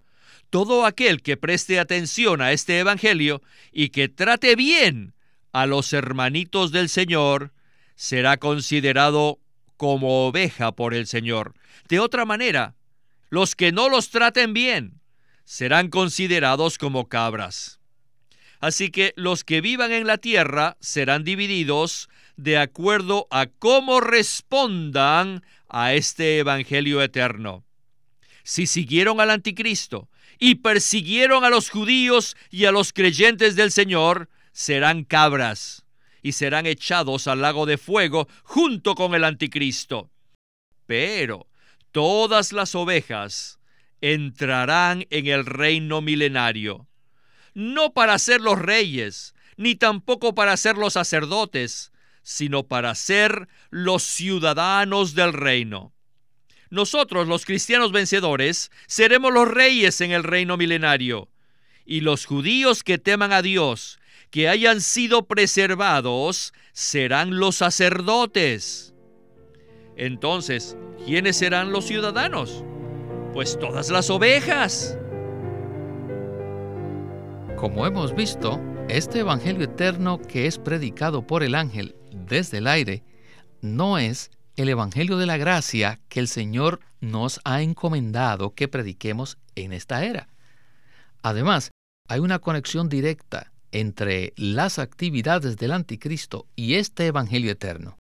Todo 0.50 0.86
aquel 0.86 1.22
que 1.22 1.38
preste 1.38 1.80
atención 1.80 2.42
a 2.42 2.52
este 2.52 2.80
Evangelio 2.80 3.42
y 3.72 3.90
que 3.90 4.10
trate 4.10 4.56
bien 4.56 5.14
a 5.52 5.66
los 5.66 5.94
hermanitos 5.94 6.72
del 6.72 6.90
Señor, 6.90 7.54
será 7.96 8.38
considerado 8.38 9.40
como 9.78 10.28
oveja 10.28 10.72
por 10.72 10.94
el 10.94 11.08
Señor. 11.08 11.54
De 11.90 12.00
otra 12.00 12.26
manera, 12.26 12.76
los 13.32 13.56
que 13.56 13.72
no 13.72 13.90
los 13.90 14.10
traten 14.10 14.54
bien 14.54 15.02
serán 15.46 15.90
considerados 15.90 16.78
como 16.78 17.08
cabras. 17.08 17.80
Así 18.60 18.92
que 18.92 19.14
los 19.16 19.44
que 19.44 19.62
vivan 19.62 19.92
en 19.92 20.06
la 20.06 20.20
tierra 20.20 20.78
serán 20.82 21.24
divididos 21.24 22.10
de 22.36 22.58
acuerdo 22.58 23.28
a 23.32 23.48
cómo 23.48 24.02
respondan 24.02 25.44
a 25.68 25.94
este 25.94 26.38
Evangelio 26.40 27.02
eterno. 27.02 27.66
Si 28.44 28.68
siguieron 28.68 29.20
al 29.20 29.32
anticristo 29.32 30.10
y 30.38 30.56
persiguieron 30.56 31.46
a 31.46 31.50
los 31.50 31.70
judíos 31.70 32.36
y 32.50 32.66
a 32.66 32.72
los 32.72 32.92
creyentes 32.92 33.56
del 33.56 33.72
Señor, 33.72 34.30
serán 34.52 35.06
cabras 35.06 35.86
y 36.22 36.34
serán 36.34 36.66
echados 36.66 37.28
al 37.28 37.42
lago 37.42 37.66
de 37.66 37.78
fuego 37.78 38.28
junto 38.44 38.94
con 38.94 39.16
el 39.16 39.24
anticristo. 39.24 40.12
Pero 40.86 41.48
todas 41.92 42.54
las 42.54 42.76
ovejas 42.76 43.60
entrarán 44.02 45.06
en 45.10 45.28
el 45.28 45.46
reino 45.46 46.02
milenario, 46.02 46.88
no 47.54 47.94
para 47.94 48.18
ser 48.18 48.42
los 48.42 48.60
reyes, 48.60 49.36
ni 49.58 49.76
tampoco 49.76 50.34
para 50.34 50.58
ser 50.58 50.78
los 50.78 50.94
sacerdotes, 50.94 51.92
sino 52.24 52.64
para 52.64 52.96
ser 52.96 53.48
los 53.70 54.04
ciudadanos 54.04 55.14
del 55.16 55.34
reino. 55.34 55.94
Nosotros, 56.70 57.28
los 57.28 57.46
cristianos 57.46 57.92
vencedores, 57.92 58.72
seremos 58.88 59.34
los 59.34 59.48
reyes 59.48 60.00
en 60.02 60.12
el 60.12 60.24
reino 60.24 60.58
milenario, 60.58 61.30
y 61.86 62.02
los 62.02 62.26
judíos 62.26 62.84
que 62.84 62.98
teman 62.98 63.34
a 63.34 63.42
Dios, 63.42 64.00
que 64.30 64.48
hayan 64.48 64.80
sido 64.80 65.28
preservados, 65.28 66.54
serán 66.72 67.38
los 67.38 67.58
sacerdotes. 67.58 68.94
Entonces, 69.96 70.78
¿quiénes 71.06 71.38
serán 71.38 71.72
los 71.72 71.86
ciudadanos? 71.86 72.64
Pues 73.34 73.58
todas 73.60 73.90
las 73.90 74.10
ovejas. 74.10 74.98
Como 77.58 77.86
hemos 77.86 78.16
visto, 78.16 78.60
este 78.90 79.20
Evangelio 79.20 79.64
eterno 79.64 80.20
que 80.20 80.48
es 80.48 80.58
predicado 80.58 81.26
por 81.28 81.44
el 81.44 81.56
ángel 81.56 81.96
desde 82.12 82.58
el 82.58 82.68
aire 82.68 83.04
no 83.62 83.98
es 83.98 84.32
el 84.56 84.70
Evangelio 84.70 85.18
de 85.18 85.26
la 85.26 85.38
gracia 85.38 86.00
que 86.10 86.20
el 86.20 86.28
Señor 86.28 86.80
nos 87.00 87.40
ha 87.44 87.62
encomendado 87.62 88.54
que 88.54 88.68
prediquemos 88.68 89.38
en 89.56 89.74
esta 89.74 90.04
era. 90.04 90.28
Además, 91.22 91.72
hay 92.08 92.20
una 92.20 92.40
conexión 92.40 92.90
directa 92.90 93.52
entre 93.72 94.34
las 94.36 94.80
actividades 94.80 95.58
del 95.58 95.72
anticristo 95.72 96.48
y 96.56 96.76
este 96.76 97.08
Evangelio 97.08 97.52
eterno. 97.52 97.98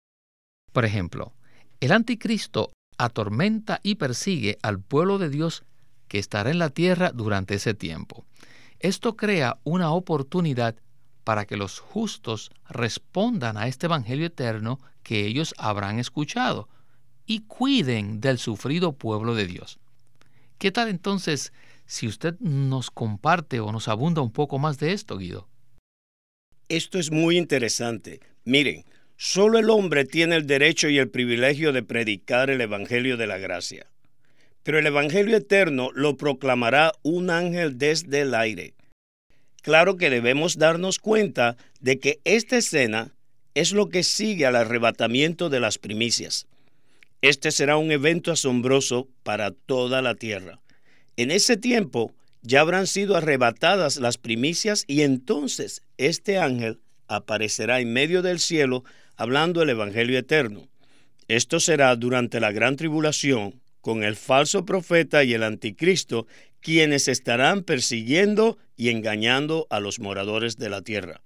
Por 0.72 0.86
ejemplo, 0.86 1.34
el 1.80 1.92
anticristo 1.92 2.72
atormenta 2.98 3.80
y 3.84 3.96
persigue 3.96 4.58
al 4.62 4.82
pueblo 4.82 5.18
de 5.18 5.30
Dios 5.30 5.64
que 6.08 6.20
estará 6.20 6.52
en 6.52 6.60
la 6.60 6.70
tierra 6.70 7.12
durante 7.14 7.56
ese 7.56 7.74
tiempo. 7.74 8.26
Esto 8.80 9.16
crea 9.16 9.60
una 9.64 9.92
oportunidad 9.92 10.76
para 11.24 11.46
que 11.46 11.58
los 11.58 11.80
justos 11.80 12.52
respondan 12.68 13.58
a 13.58 13.68
este 13.68 13.86
Evangelio 13.86 14.26
eterno 14.26 14.80
que 15.04 15.26
ellos 15.26 15.54
habrán 15.58 16.00
escuchado 16.00 16.68
y 17.26 17.42
cuiden 17.42 18.20
del 18.20 18.40
sufrido 18.40 18.94
pueblo 18.94 19.36
de 19.36 19.46
Dios. 19.46 19.80
¿Qué 20.58 20.72
tal 20.72 20.90
entonces 20.90 21.54
si 21.86 22.08
usted 22.08 22.38
nos 22.40 22.92
comparte 22.92 23.60
o 23.60 23.72
nos 23.72 23.88
abunda 23.88 24.22
un 24.22 24.32
poco 24.32 24.60
más 24.60 24.80
de 24.80 24.94
esto, 24.94 25.18
Guido? 25.18 25.48
Esto 26.68 27.00
es 27.00 27.12
muy 27.12 27.38
interesante. 27.38 28.20
Miren, 28.44 28.86
solo 29.20 29.60
el 29.60 29.70
hombre 29.70 30.06
tiene 30.06 30.36
el 30.36 30.48
derecho 30.48 30.90
y 30.90 30.98
el 30.98 31.12
privilegio 31.12 31.74
de 31.74 31.84
predicar 31.84 32.50
el 32.50 32.62
Evangelio 32.62 33.18
de 33.18 33.28
la 33.28 33.38
gracia 33.38 33.86
pero 34.70 34.78
el 34.78 34.86
Evangelio 34.86 35.38
eterno 35.38 35.90
lo 35.94 36.16
proclamará 36.16 36.92
un 37.02 37.30
ángel 37.30 37.80
desde 37.80 38.22
el 38.22 38.36
aire. 38.36 38.76
Claro 39.64 39.98
que 39.98 40.10
debemos 40.12 40.60
darnos 40.60 41.00
cuenta 41.00 41.58
de 41.80 42.00
que 42.00 42.20
esta 42.24 42.58
escena 42.58 43.16
es 43.56 43.72
lo 43.72 43.90
que 43.90 44.04
sigue 44.04 44.46
al 44.46 44.56
arrebatamiento 44.56 45.50
de 45.50 45.60
las 45.60 45.80
primicias. 45.80 46.46
Este 47.22 47.50
será 47.50 47.78
un 47.78 47.92
evento 47.92 48.32
asombroso 48.32 49.08
para 49.24 49.50
toda 49.52 50.04
la 50.04 50.16
tierra. 50.16 50.60
En 51.18 51.32
ese 51.32 51.58
tiempo 51.58 52.14
ya 52.42 52.62
habrán 52.62 52.86
sido 52.86 53.18
arrebatadas 53.18 53.98
las 53.98 54.18
primicias 54.18 54.86
y 54.88 55.02
entonces 55.02 55.82
este 55.98 56.38
ángel 56.38 56.80
aparecerá 57.08 57.80
en 57.80 57.92
medio 57.92 58.22
del 58.22 58.40
cielo 58.40 58.84
hablando 59.20 59.62
el 59.62 59.70
Evangelio 59.70 60.18
eterno. 60.18 60.70
Esto 61.28 61.60
será 61.60 61.94
durante 61.98 62.40
la 62.40 62.54
gran 62.54 62.78
tribulación 62.78 63.60
con 63.82 64.04
el 64.04 64.16
falso 64.16 64.66
profeta 64.66 65.26
y 65.26 65.34
el 65.34 65.44
anticristo, 65.44 66.26
quienes 66.62 67.10
estarán 67.10 67.64
persiguiendo 67.64 68.58
y 68.78 68.88
engañando 68.90 69.68
a 69.70 69.82
los 69.82 70.00
moradores 70.00 70.58
de 70.58 70.70
la 70.70 70.82
tierra. 70.82 71.22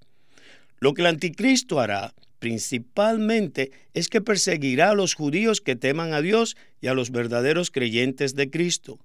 Lo 0.80 0.96
que 0.96 1.04
el 1.04 1.08
anticristo 1.08 1.80
hará 1.80 2.16
principalmente 2.40 3.72
es 3.94 4.10
que 4.10 4.22
perseguirá 4.22 4.90
a 4.90 4.96
los 4.96 5.14
judíos 5.14 5.62
que 5.62 5.76
teman 5.76 6.14
a 6.14 6.22
Dios 6.22 6.58
y 6.82 6.88
a 6.88 6.96
los 6.96 7.12
verdaderos 7.12 7.70
creyentes 7.70 8.34
de 8.34 8.50
Cristo. 8.50 8.98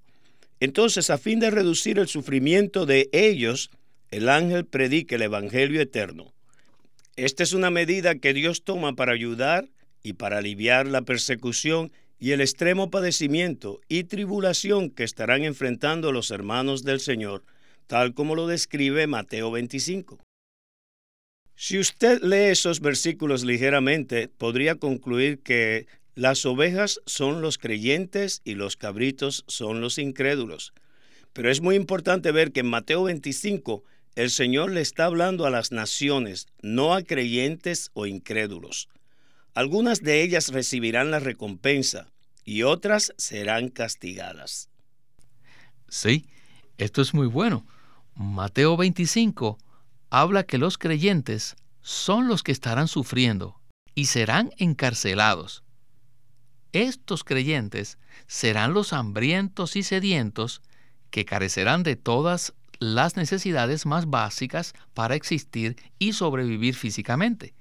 Entonces, 0.60 1.10
a 1.10 1.18
fin 1.18 1.40
de 1.40 1.50
reducir 1.50 1.98
el 1.98 2.08
sufrimiento 2.08 2.86
de 2.86 3.10
ellos, 3.12 3.70
el 4.10 4.30
ángel 4.30 4.64
predica 4.64 5.16
el 5.16 5.22
Evangelio 5.22 5.82
eterno. 5.82 6.32
Esta 7.18 7.42
es 7.42 7.52
una 7.52 7.72
medida 7.72 8.20
que 8.20 8.32
Dios 8.32 8.62
toma 8.62 8.94
para 8.94 9.10
ayudar 9.10 9.68
y 10.04 10.12
para 10.12 10.38
aliviar 10.38 10.86
la 10.86 11.02
persecución 11.02 11.90
y 12.20 12.30
el 12.30 12.40
extremo 12.40 12.92
padecimiento 12.92 13.80
y 13.88 14.04
tribulación 14.04 14.90
que 14.90 15.02
estarán 15.02 15.42
enfrentando 15.42 16.12
los 16.12 16.30
hermanos 16.30 16.84
del 16.84 17.00
Señor, 17.00 17.42
tal 17.88 18.14
como 18.14 18.36
lo 18.36 18.46
describe 18.46 19.08
Mateo 19.08 19.50
25. 19.50 20.20
Si 21.56 21.80
usted 21.80 22.22
lee 22.22 22.52
esos 22.52 22.78
versículos 22.78 23.42
ligeramente, 23.42 24.28
podría 24.28 24.76
concluir 24.76 25.40
que 25.40 25.88
las 26.14 26.46
ovejas 26.46 27.00
son 27.04 27.42
los 27.42 27.58
creyentes 27.58 28.42
y 28.44 28.54
los 28.54 28.76
cabritos 28.76 29.42
son 29.48 29.80
los 29.80 29.98
incrédulos. 29.98 30.72
Pero 31.32 31.50
es 31.50 31.60
muy 31.60 31.74
importante 31.74 32.30
ver 32.30 32.52
que 32.52 32.60
en 32.60 32.70
Mateo 32.70 33.02
25 33.02 33.82
el 34.18 34.30
Señor 34.30 34.72
le 34.72 34.80
está 34.80 35.04
hablando 35.04 35.46
a 35.46 35.50
las 35.50 35.70
naciones, 35.70 36.48
no 36.60 36.92
a 36.92 37.02
creyentes 37.02 37.92
o 37.94 38.04
incrédulos. 38.04 38.88
Algunas 39.54 40.02
de 40.02 40.22
ellas 40.22 40.48
recibirán 40.48 41.12
la 41.12 41.20
recompensa 41.20 42.08
y 42.44 42.64
otras 42.64 43.14
serán 43.16 43.68
castigadas. 43.68 44.70
Sí, 45.88 46.26
esto 46.78 47.00
es 47.00 47.14
muy 47.14 47.28
bueno. 47.28 47.64
Mateo 48.16 48.76
25 48.76 49.56
habla 50.10 50.42
que 50.42 50.58
los 50.58 50.78
creyentes 50.78 51.54
son 51.80 52.26
los 52.26 52.42
que 52.42 52.50
estarán 52.50 52.88
sufriendo 52.88 53.60
y 53.94 54.06
serán 54.06 54.50
encarcelados. 54.58 55.62
Estos 56.72 57.22
creyentes 57.22 57.98
serán 58.26 58.74
los 58.74 58.92
hambrientos 58.92 59.76
y 59.76 59.84
sedientos 59.84 60.60
que 61.10 61.24
carecerán 61.24 61.84
de 61.84 61.94
todas 61.94 62.54
las 62.78 63.16
necesidades 63.16 63.86
más 63.86 64.06
básicas 64.06 64.74
para 64.94 65.14
existir 65.14 65.76
y 65.98 66.12
sobrevivir 66.12 66.74
físicamente. 66.74 67.54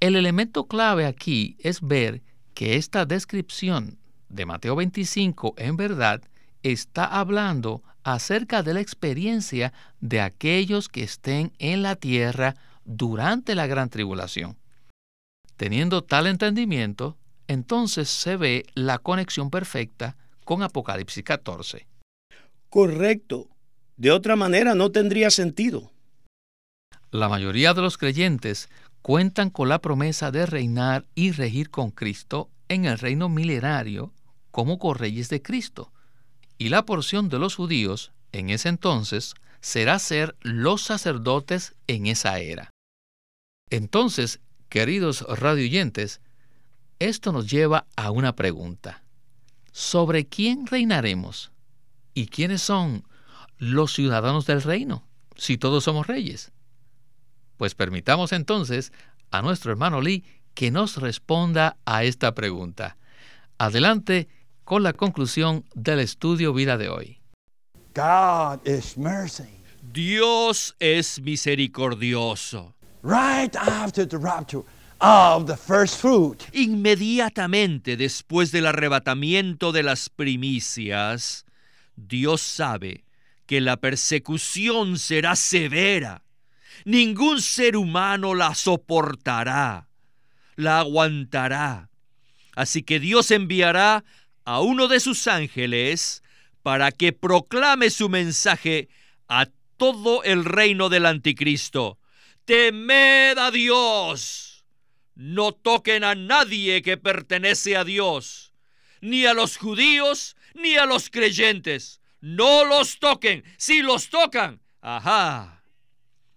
El 0.00 0.14
elemento 0.14 0.66
clave 0.66 1.06
aquí 1.06 1.56
es 1.58 1.80
ver 1.80 2.22
que 2.54 2.76
esta 2.76 3.04
descripción 3.04 3.98
de 4.28 4.46
Mateo 4.46 4.76
25 4.76 5.54
en 5.58 5.76
verdad 5.76 6.22
está 6.62 7.04
hablando 7.04 7.82
acerca 8.04 8.62
de 8.62 8.74
la 8.74 8.80
experiencia 8.80 9.72
de 10.00 10.20
aquellos 10.20 10.88
que 10.88 11.02
estén 11.02 11.52
en 11.58 11.82
la 11.82 11.96
tierra 11.96 12.56
durante 12.84 13.54
la 13.54 13.66
gran 13.66 13.90
tribulación. 13.90 14.56
Teniendo 15.56 16.04
tal 16.04 16.26
entendimiento, 16.26 17.16
entonces 17.48 18.08
se 18.08 18.36
ve 18.36 18.64
la 18.74 18.98
conexión 18.98 19.50
perfecta 19.50 20.16
con 20.44 20.62
Apocalipsis 20.62 21.24
14. 21.24 21.86
Correcto. 22.68 23.48
De 23.98 24.12
otra 24.12 24.36
manera 24.36 24.76
no 24.76 24.92
tendría 24.92 25.28
sentido. 25.30 25.90
La 27.10 27.28
mayoría 27.28 27.74
de 27.74 27.82
los 27.82 27.98
creyentes 27.98 28.68
cuentan 29.02 29.50
con 29.50 29.68
la 29.68 29.80
promesa 29.80 30.30
de 30.30 30.46
reinar 30.46 31.04
y 31.16 31.32
regir 31.32 31.68
con 31.70 31.90
Cristo 31.90 32.48
en 32.68 32.84
el 32.84 32.98
reino 32.98 33.28
milenario 33.28 34.12
como 34.52 34.78
correyes 34.78 35.28
de 35.30 35.42
Cristo. 35.42 35.92
Y 36.58 36.68
la 36.68 36.84
porción 36.84 37.28
de 37.28 37.40
los 37.40 37.56
judíos 37.56 38.12
en 38.30 38.50
ese 38.50 38.68
entonces 38.68 39.34
será 39.60 39.98
ser 39.98 40.36
los 40.42 40.82
sacerdotes 40.82 41.74
en 41.88 42.06
esa 42.06 42.38
era. 42.38 42.70
Entonces, 43.68 44.38
queridos 44.68 45.22
radioyentes, 45.22 46.20
esto 47.00 47.32
nos 47.32 47.50
lleva 47.50 47.86
a 47.96 48.12
una 48.12 48.36
pregunta. 48.36 49.02
¿Sobre 49.72 50.26
quién 50.26 50.66
reinaremos? 50.68 51.50
¿Y 52.14 52.26
quiénes 52.26 52.62
son 52.62 53.07
los 53.58 53.92
ciudadanos 53.92 54.46
del 54.46 54.62
reino, 54.62 55.06
si 55.36 55.58
todos 55.58 55.84
somos 55.84 56.06
reyes? 56.06 56.52
Pues 57.56 57.74
permitamos 57.74 58.32
entonces 58.32 58.92
a 59.30 59.42
nuestro 59.42 59.70
hermano 59.70 60.00
Lee 60.00 60.24
que 60.54 60.70
nos 60.70 60.96
responda 60.96 61.76
a 61.84 62.04
esta 62.04 62.34
pregunta. 62.34 62.96
Adelante 63.58 64.28
con 64.64 64.82
la 64.82 64.92
conclusión 64.92 65.64
del 65.74 66.00
estudio 66.00 66.52
vida 66.52 66.76
de 66.76 66.88
hoy. 66.88 67.20
Dios 69.92 70.76
es 70.78 71.20
misericordioso. 71.20 72.74
Right 73.02 73.56
after 73.56 74.06
the 74.06 74.18
rapture 74.18 74.64
of 75.00 75.46
the 75.46 75.56
first 75.56 76.00
fruit. 76.00 76.42
Inmediatamente 76.52 77.96
después 77.96 78.52
del 78.52 78.66
arrebatamiento 78.66 79.72
de 79.72 79.82
las 79.82 80.10
primicias, 80.10 81.44
Dios 81.96 82.40
sabe 82.40 83.04
que 83.48 83.60
la 83.60 83.78
persecución 83.78 84.96
será 84.96 85.34
severa 85.34 86.22
Ningún 86.84 87.42
ser 87.42 87.76
humano 87.76 88.34
la 88.34 88.54
soportará, 88.54 89.88
la 90.56 90.80
aguantará. 90.80 91.90
Así 92.54 92.82
que 92.82 93.00
Dios 93.00 93.30
enviará 93.30 94.04
a 94.44 94.60
uno 94.60 94.88
de 94.88 95.00
sus 95.00 95.26
ángeles 95.26 96.22
para 96.62 96.90
que 96.92 97.12
proclame 97.12 97.90
su 97.90 98.08
mensaje 98.08 98.88
a 99.28 99.46
todo 99.76 100.22
el 100.24 100.44
reino 100.44 100.88
del 100.88 101.06
anticristo. 101.06 101.98
Temed 102.44 103.38
a 103.38 103.50
Dios. 103.50 104.64
No 105.14 105.52
toquen 105.52 106.04
a 106.04 106.14
nadie 106.14 106.80
que 106.82 106.96
pertenece 106.96 107.76
a 107.76 107.84
Dios, 107.84 108.52
ni 109.00 109.26
a 109.26 109.34
los 109.34 109.56
judíos, 109.56 110.36
ni 110.54 110.76
a 110.76 110.86
los 110.86 111.10
creyentes. 111.10 112.00
No 112.20 112.64
los 112.64 112.98
toquen. 112.98 113.44
Si 113.56 113.82
los 113.82 114.08
tocan, 114.10 114.60
Ajá. 114.80 115.62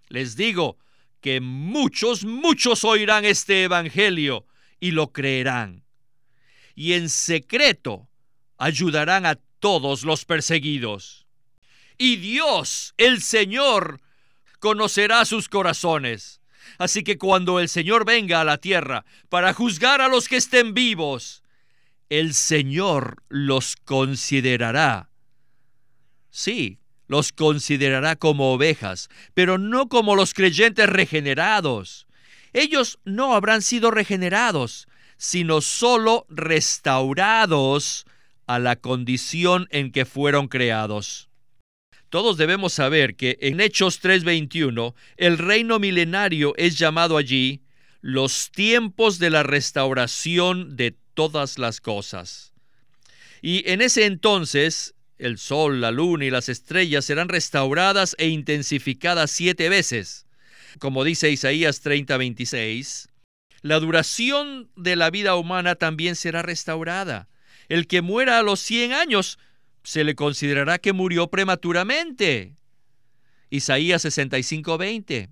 Les 0.09 0.35
digo 0.35 0.77
que 1.21 1.39
muchos, 1.39 2.25
muchos 2.25 2.83
oirán 2.83 3.25
este 3.25 3.63
Evangelio 3.63 4.45
y 4.79 4.91
lo 4.91 5.13
creerán. 5.13 5.85
Y 6.75 6.93
en 6.93 7.09
secreto 7.09 8.09
ayudarán 8.57 9.25
a 9.25 9.35
todos 9.59 10.03
los 10.03 10.25
perseguidos. 10.25 11.27
Y 11.97 12.15
Dios, 12.17 12.93
el 12.97 13.21
Señor, 13.21 14.01
conocerá 14.59 15.23
sus 15.25 15.47
corazones. 15.47 16.41
Así 16.77 17.03
que 17.03 17.17
cuando 17.17 17.59
el 17.59 17.69
Señor 17.69 18.05
venga 18.05 18.41
a 18.41 18.45
la 18.45 18.57
tierra 18.57 19.05
para 19.29 19.53
juzgar 19.53 20.01
a 20.01 20.07
los 20.07 20.27
que 20.27 20.37
estén 20.37 20.73
vivos, 20.73 21.43
el 22.09 22.33
Señor 22.33 23.23
los 23.29 23.75
considerará. 23.75 25.11
Sí, 26.31 26.79
los 27.07 27.33
considerará 27.33 28.15
como 28.15 28.53
ovejas, 28.53 29.09
pero 29.33 29.57
no 29.57 29.89
como 29.89 30.15
los 30.15 30.33
creyentes 30.33 30.87
regenerados. 30.87 32.07
Ellos 32.53 32.99
no 33.03 33.35
habrán 33.35 33.61
sido 33.61 33.91
regenerados, 33.91 34.87
sino 35.17 35.61
solo 35.61 36.25
restaurados 36.29 38.05
a 38.47 38.59
la 38.59 38.77
condición 38.77 39.67
en 39.71 39.91
que 39.91 40.05
fueron 40.05 40.47
creados. 40.47 41.29
Todos 42.09 42.37
debemos 42.37 42.73
saber 42.73 43.15
que 43.15 43.37
en 43.41 43.61
Hechos 43.61 44.01
3:21 44.01 44.95
el 45.17 45.37
reino 45.37 45.79
milenario 45.79 46.53
es 46.57 46.77
llamado 46.77 47.17
allí 47.17 47.61
los 48.01 48.51
tiempos 48.51 49.19
de 49.19 49.29
la 49.29 49.43
restauración 49.43 50.75
de 50.75 50.95
todas 51.13 51.57
las 51.57 51.79
cosas. 51.79 52.51
Y 53.41 53.69
en 53.69 53.81
ese 53.81 54.05
entonces 54.05 54.95
el 55.21 55.38
sol, 55.38 55.81
la 55.81 55.91
luna 55.91 56.25
y 56.25 56.29
las 56.29 56.49
estrellas 56.49 57.05
serán 57.05 57.29
restauradas 57.29 58.15
e 58.17 58.27
intensificadas 58.27 59.31
siete 59.31 59.69
veces. 59.69 60.25
Como 60.79 61.03
dice 61.03 61.29
Isaías 61.29 61.81
30:26, 61.84 63.10
la 63.62 63.79
duración 63.79 64.71
de 64.75 64.95
la 64.95 65.12
vida 65.12 65.36
humana 65.36 65.75
también 65.75 66.15
será 66.15 66.41
restaurada. 66.41 67.29
El 67.69 67.88
que 67.88 68.01
muera 68.01 68.39
a 68.39 68.43
los 68.43 68.60
100 68.60 68.93
años 68.93 69.38
se 69.84 70.03
le 70.03 70.15
considerará 70.15 70.79
que 70.79 70.93
murió 70.93 71.27
prematuramente. 71.27 72.55
Isaías 73.49 74.03
65:20. 74.03 75.29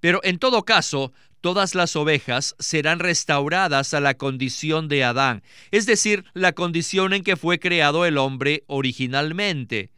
Pero 0.00 0.20
en 0.24 0.38
todo 0.38 0.64
caso, 0.64 1.12
todas 1.40 1.74
las 1.74 1.96
ovejas 1.96 2.54
serán 2.58 2.98
restauradas 2.98 3.94
a 3.94 4.00
la 4.00 4.14
condición 4.14 4.88
de 4.88 5.04
Adán, 5.04 5.42
es 5.70 5.86
decir, 5.86 6.24
la 6.34 6.52
condición 6.52 7.12
en 7.12 7.22
que 7.22 7.36
fue 7.36 7.58
creado 7.58 8.04
el 8.04 8.18
hombre 8.18 8.64
originalmente. 8.66 9.90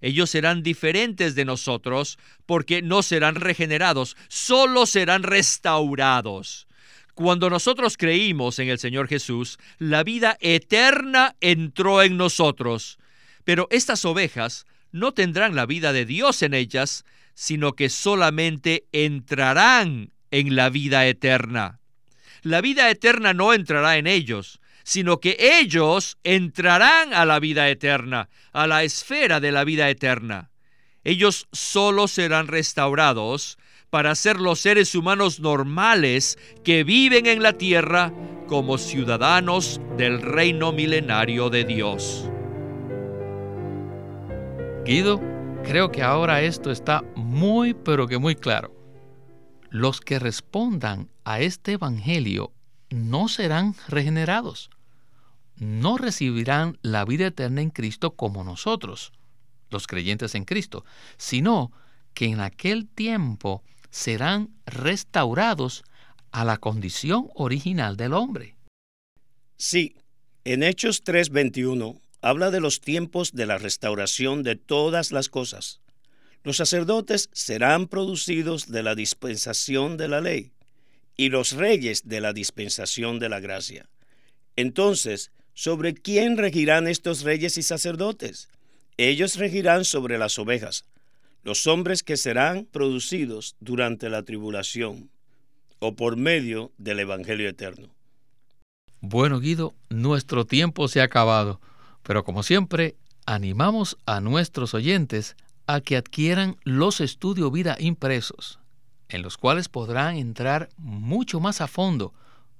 Ellos 0.00 0.30
serán 0.30 0.62
diferentes 0.62 1.34
de 1.34 1.44
nosotros 1.44 2.18
porque 2.44 2.82
no 2.82 3.02
serán 3.02 3.36
regenerados, 3.36 4.16
solo 4.28 4.84
serán 4.86 5.22
restaurados. 5.22 6.66
Cuando 7.14 7.48
nosotros 7.48 7.96
creímos 7.96 8.58
en 8.58 8.68
el 8.68 8.78
Señor 8.78 9.08
Jesús, 9.08 9.58
la 9.78 10.02
vida 10.02 10.36
eterna 10.40 11.36
entró 11.40 12.02
en 12.02 12.16
nosotros. 12.16 12.98
Pero 13.44 13.68
estas 13.70 14.04
ovejas 14.04 14.66
no 14.90 15.12
tendrán 15.12 15.54
la 15.54 15.64
vida 15.64 15.92
de 15.92 16.06
Dios 16.06 16.42
en 16.42 16.54
ellas, 16.54 17.04
sino 17.34 17.74
que 17.74 17.88
solamente 17.88 18.86
entrarán 18.92 20.12
en 20.34 20.56
la 20.56 20.68
vida 20.68 21.06
eterna. 21.06 21.78
La 22.42 22.60
vida 22.60 22.90
eterna 22.90 23.32
no 23.32 23.52
entrará 23.52 23.98
en 23.98 24.08
ellos, 24.08 24.60
sino 24.82 25.20
que 25.20 25.36
ellos 25.38 26.18
entrarán 26.24 27.14
a 27.14 27.24
la 27.24 27.38
vida 27.38 27.68
eterna, 27.70 28.28
a 28.52 28.66
la 28.66 28.82
esfera 28.82 29.38
de 29.38 29.52
la 29.52 29.62
vida 29.62 29.88
eterna. 29.88 30.50
Ellos 31.04 31.46
solo 31.52 32.08
serán 32.08 32.48
restaurados 32.48 33.58
para 33.90 34.16
ser 34.16 34.40
los 34.40 34.58
seres 34.58 34.96
humanos 34.96 35.38
normales 35.38 36.36
que 36.64 36.82
viven 36.82 37.26
en 37.26 37.40
la 37.40 37.52
tierra 37.52 38.12
como 38.48 38.76
ciudadanos 38.76 39.80
del 39.96 40.20
reino 40.20 40.72
milenario 40.72 41.48
de 41.48 41.62
Dios. 41.62 42.28
Guido, 44.84 45.20
creo 45.62 45.92
que 45.92 46.02
ahora 46.02 46.42
esto 46.42 46.72
está 46.72 47.04
muy 47.14 47.72
pero 47.72 48.08
que 48.08 48.18
muy 48.18 48.34
claro. 48.34 48.73
Los 49.74 50.00
que 50.00 50.20
respondan 50.20 51.10
a 51.24 51.40
este 51.40 51.72
Evangelio 51.72 52.52
no 52.90 53.26
serán 53.26 53.74
regenerados, 53.88 54.70
no 55.56 55.98
recibirán 55.98 56.78
la 56.82 57.04
vida 57.04 57.26
eterna 57.26 57.60
en 57.60 57.70
Cristo 57.70 58.12
como 58.12 58.44
nosotros, 58.44 59.12
los 59.70 59.88
creyentes 59.88 60.36
en 60.36 60.44
Cristo, 60.44 60.84
sino 61.16 61.72
que 62.14 62.26
en 62.26 62.38
aquel 62.38 62.86
tiempo 62.86 63.64
serán 63.90 64.50
restaurados 64.64 65.82
a 66.30 66.44
la 66.44 66.58
condición 66.58 67.28
original 67.34 67.96
del 67.96 68.12
hombre. 68.12 68.54
Sí, 69.56 69.96
en 70.44 70.62
Hechos 70.62 71.02
3:21 71.02 72.00
habla 72.22 72.52
de 72.52 72.60
los 72.60 72.80
tiempos 72.80 73.32
de 73.32 73.46
la 73.46 73.58
restauración 73.58 74.44
de 74.44 74.54
todas 74.54 75.10
las 75.10 75.28
cosas. 75.28 75.80
Los 76.44 76.58
sacerdotes 76.58 77.30
serán 77.32 77.88
producidos 77.88 78.70
de 78.70 78.82
la 78.82 78.94
dispensación 78.94 79.96
de 79.96 80.08
la 80.08 80.20
ley 80.20 80.52
y 81.16 81.30
los 81.30 81.52
reyes 81.52 82.06
de 82.06 82.20
la 82.20 82.32
dispensación 82.32 83.18
de 83.18 83.30
la 83.30 83.40
gracia. 83.40 83.88
Entonces, 84.54 85.32
¿sobre 85.54 85.94
quién 85.94 86.36
regirán 86.36 86.86
estos 86.86 87.22
reyes 87.22 87.56
y 87.56 87.62
sacerdotes? 87.62 88.50
Ellos 88.98 89.36
regirán 89.36 89.86
sobre 89.86 90.18
las 90.18 90.38
ovejas, 90.38 90.84
los 91.42 91.66
hombres 91.66 92.02
que 92.02 92.18
serán 92.18 92.66
producidos 92.66 93.56
durante 93.60 94.10
la 94.10 94.22
tribulación 94.22 95.10
o 95.78 95.96
por 95.96 96.16
medio 96.16 96.72
del 96.78 97.00
Evangelio 97.00 97.48
eterno. 97.48 97.88
Bueno, 99.00 99.40
Guido, 99.40 99.74
nuestro 99.88 100.46
tiempo 100.46 100.88
se 100.88 101.00
ha 101.00 101.04
acabado. 101.04 101.60
Pero 102.02 102.22
como 102.22 102.42
siempre, 102.42 102.96
animamos 103.26 103.96
a 104.04 104.20
nuestros 104.20 104.74
oyentes 104.74 105.36
a 105.66 105.80
que 105.80 105.96
adquieran 105.96 106.56
los 106.64 107.00
estudios 107.00 107.50
vida 107.50 107.76
impresos, 107.78 108.58
en 109.08 109.22
los 109.22 109.36
cuales 109.36 109.68
podrán 109.68 110.16
entrar 110.16 110.68
mucho 110.76 111.40
más 111.40 111.60
a 111.60 111.66
fondo 111.66 112.12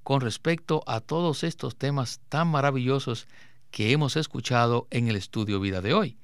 con 0.02 0.20
respecto 0.20 0.82
a 0.86 1.00
todos 1.00 1.44
estos 1.44 1.76
temas 1.76 2.20
tan 2.28 2.48
maravillosos 2.48 3.26
que 3.70 3.92
hemos 3.92 4.16
escuchado 4.16 4.86
en 4.90 5.08
el 5.08 5.16
estudio 5.16 5.60
vida 5.60 5.80
de 5.80 5.94
hoy. 5.94 6.18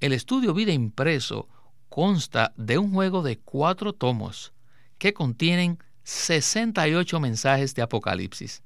El 0.00 0.12
estudio 0.12 0.54
vida 0.54 0.72
impreso 0.72 1.48
consta 1.88 2.52
de 2.56 2.78
un 2.78 2.92
juego 2.92 3.22
de 3.22 3.38
cuatro 3.38 3.92
tomos 3.92 4.52
que 4.98 5.12
contienen 5.12 5.78
68 6.04 7.20
mensajes 7.20 7.74
de 7.74 7.82
Apocalipsis. 7.82 8.62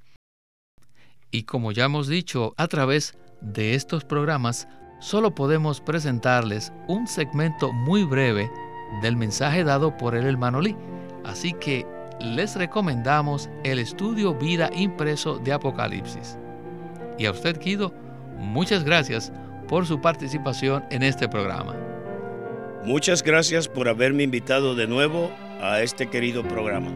Y 1.31 1.43
como 1.43 1.73
ya 1.73 1.87
hemos 1.87 2.09
dicho 2.09 2.55
a 2.57 2.69
través 2.69 3.19
de 3.41 3.75
estos 3.75 4.05
programas, 4.05 4.69
solo 5.07 5.33
podemos 5.33 5.81
presentarles 5.81 6.73
un 6.89 7.07
segmento 7.07 7.73
muy 7.73 8.03
breve 8.03 8.51
del 9.03 9.15
mensaje 9.15 9.63
dado 9.63 9.97
por 9.97 10.17
el 10.17 10.27
hermano 10.27 10.61
Lee. 10.61 10.75
Así 11.25 11.53
que 11.53 11.87
les 12.19 12.57
recomendamos 12.57 13.49
el 13.63 13.79
estudio 13.79 14.35
Vida 14.35 14.69
Impreso 14.75 15.39
de 15.39 15.53
Apocalipsis. 15.53 16.37
Y 17.19 17.27
a 17.27 17.31
usted, 17.31 17.57
Guido, 17.61 17.95
muchas 18.37 18.83
gracias 18.83 19.33
por 19.69 19.87
su 19.87 20.01
participación 20.01 20.85
en 20.91 21.05
este 21.05 21.29
programa. 21.29 21.77
Muchas 22.85 23.23
gracias 23.23 23.69
por 23.69 23.89
haberme 23.89 24.25
invitado 24.25 24.75
de 24.75 24.89
nuevo 24.89 25.31
a 25.63 25.83
este 25.83 26.11
querido 26.11 26.43
programa. 26.43 26.91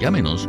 Llámenos 0.00 0.48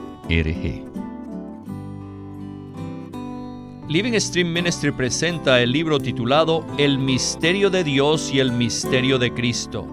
Living 3.87 4.17
Stream 4.19 4.53
Ministry 4.53 4.91
presenta 4.91 5.61
el 5.61 5.71
libro 5.71 5.99
titulado 5.99 6.65
El 6.77 6.97
misterio 6.97 7.69
de 7.69 7.83
Dios 7.83 8.31
y 8.33 8.39
el 8.39 8.51
misterio 8.53 9.19
de 9.19 9.33
Cristo. 9.33 9.85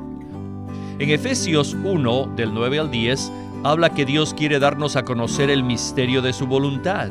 En 1.01 1.11
Efesios 1.11 1.75
1, 1.75 2.35
del 2.37 2.55
9 2.55 2.79
al 2.79 2.91
10, 2.91 3.33
habla 3.65 3.91
que 3.91 4.05
Dios 4.05 4.35
quiere 4.35 4.59
darnos 4.59 4.95
a 4.95 5.05
conocer 5.05 5.51
el 5.51 5.65
misterio 5.65 6.23
de 6.23 6.33
su 6.33 6.47
voluntad. 6.47 7.11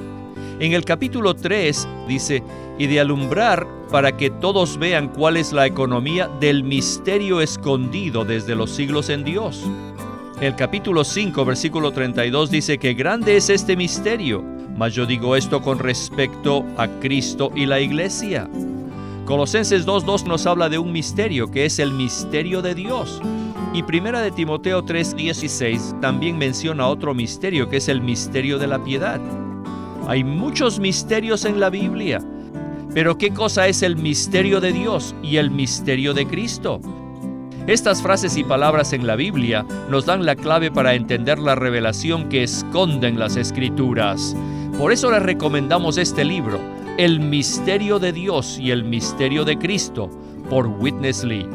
En 0.60 0.74
el 0.74 0.86
capítulo 0.86 1.36
3 1.36 1.88
dice, 2.08 2.42
y 2.78 2.88
de 2.88 3.00
alumbrar 3.00 3.68
para 3.92 4.16
que 4.16 4.30
todos 4.30 4.78
vean 4.78 5.10
cuál 5.10 5.38
es 5.38 5.54
la 5.54 5.66
economía 5.66 6.30
del 6.40 6.64
misterio 6.64 7.42
escondido 7.42 8.26
desde 8.26 8.56
los 8.56 8.72
siglos 8.72 9.10
en 9.10 9.24
Dios. 9.24 9.64
El 10.40 10.56
capítulo 10.56 11.04
5, 11.04 11.46
versículo 11.46 11.92
32 11.92 12.52
dice 12.52 12.78
que 12.78 12.94
grande 12.94 13.38
es 13.38 13.50
este 13.50 13.76
misterio, 13.76 14.44
mas 14.76 14.94
yo 14.94 15.08
digo 15.08 15.36
esto 15.36 15.64
con 15.64 15.80
respecto 15.80 16.64
a 16.78 16.88
Cristo 17.00 17.52
y 17.56 17.66
la 17.66 17.80
iglesia. 17.80 18.48
Colosenses 19.26 19.88
2.2 19.88 20.28
nos 20.28 20.46
habla 20.46 20.70
de 20.70 20.78
un 20.78 20.92
misterio 20.92 21.50
que 21.50 21.66
es 21.66 21.80
el 21.80 21.92
misterio 21.92 22.62
de 22.62 22.76
Dios. 22.76 23.20
Y 23.74 23.82
primera 23.82 24.22
de 24.22 24.30
Timoteo 24.30 24.86
3.16 24.86 26.00
también 26.02 26.38
menciona 26.38 26.88
otro 26.88 27.16
misterio 27.16 27.68
que 27.68 27.78
es 27.78 27.90
el 27.90 28.02
misterio 28.02 28.60
de 28.60 28.68
la 28.68 28.84
piedad. 28.84 29.20
Hay 30.08 30.24
muchos 30.24 30.80
misterios 30.80 31.46
en 31.46 31.60
la 31.60 31.72
Biblia, 31.72 32.22
pero 32.94 33.18
¿qué 33.18 33.32
cosa 33.32 33.68
es 33.68 33.82
el 33.82 33.96
misterio 33.96 34.62
de 34.62 34.72
Dios 34.72 35.16
y 35.24 35.38
el 35.38 35.50
misterio 35.50 36.14
de 36.14 36.28
Cristo? 36.28 36.80
Estas 37.68 38.02
frases 38.02 38.38
y 38.38 38.46
palabras 38.46 38.94
en 38.94 39.06
la 39.06 39.18
Biblia 39.18 39.66
nos 39.90 40.06
dan 40.06 40.26
la 40.26 40.38
clave 40.38 40.72
para 40.72 40.96
entender 40.96 41.38
la 41.38 41.54
revelación 41.54 42.30
que 42.30 42.42
esconden 42.42 43.20
las 43.20 43.36
escrituras. 43.36 44.38
Por 44.78 44.94
eso 44.94 45.12
les 45.12 45.22
recomendamos 45.22 45.98
este 45.98 46.24
libro, 46.24 46.62
El 46.98 47.20
misterio 47.20 48.00
de 48.00 48.14
Dios 48.14 48.58
y 48.58 48.72
el 48.72 48.86
misterio 48.86 49.44
de 49.44 49.58
Cristo, 49.58 50.10
por 50.50 50.66
Witness 50.66 51.26
Lee. 51.26 51.46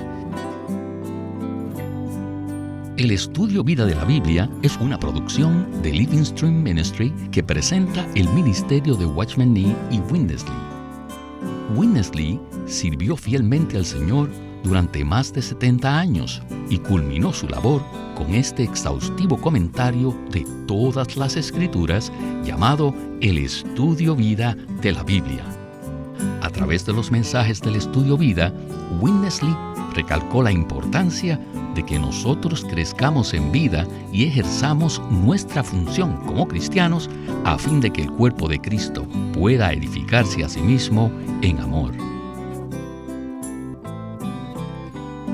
El 2.99 3.11
estudio 3.11 3.65
Vida 3.65 3.87
de 3.87 3.95
la 3.95 4.05
Biblia 4.05 4.51
es 4.61 4.77
una 4.77 4.99
producción 4.99 5.67
de 5.81 5.93
Living 5.93 6.25
Stream 6.25 6.63
Ministry 6.63 7.11
que 7.31 7.43
presenta 7.43 8.07
el 8.15 8.29
ministerio 8.29 8.97
de 8.97 9.07
Watchman 9.07 9.55
Nee 9.55 9.75
y 9.91 9.99
Witness 10.13 10.45
Lee. 10.45 11.79
Witness 11.79 12.15
Lee 12.15 12.39
sirvió 12.67 13.17
fielmente 13.17 13.79
al 13.79 13.87
Señor 13.87 14.29
durante 14.63 15.05
más 15.05 15.33
de 15.33 15.43
70 15.43 15.99
años 15.99 16.43
y 16.69 16.79
culminó 16.79 17.33
su 17.33 17.49
labor 17.49 17.83
con 18.15 18.35
este 18.35 18.63
exhaustivo 18.63 19.41
comentario 19.41 20.17
de 20.31 20.47
todas 20.67 21.17
las 21.17 21.37
escrituras 21.37 22.13
llamado 22.45 22.95
El 23.21 23.39
Estudio 23.39 24.15
Vida 24.15 24.57
de 24.81 24.93
la 24.93 25.03
Biblia. 25.03 25.45
A 26.43 26.51
través 26.51 26.85
de 26.87 26.93
los 26.93 27.11
mensajes 27.11 27.61
del 27.61 27.77
Estudio 27.77 28.17
Vida, 28.17 28.53
Winnesley 29.01 29.55
recalcó 29.95 30.43
la 30.43 30.53
importancia 30.53 31.41
de 31.75 31.85
que 31.85 31.99
nosotros 31.99 32.65
crezcamos 32.69 33.35
en 33.35 33.51
vida 33.51 33.87
y 34.13 34.25
ejerzamos 34.25 35.01
nuestra 35.11 35.63
función 35.63 36.17
como 36.27 36.47
cristianos 36.47 37.09
a 37.45 37.59
fin 37.59 37.81
de 37.81 37.91
que 37.91 38.03
el 38.03 38.11
cuerpo 38.13 38.49
de 38.49 38.61
Cristo 38.61 39.07
pueda 39.33 39.73
edificarse 39.73 40.45
a 40.45 40.49
sí 40.49 40.61
mismo 40.61 41.11
en 41.43 41.59
amor. 41.61 42.12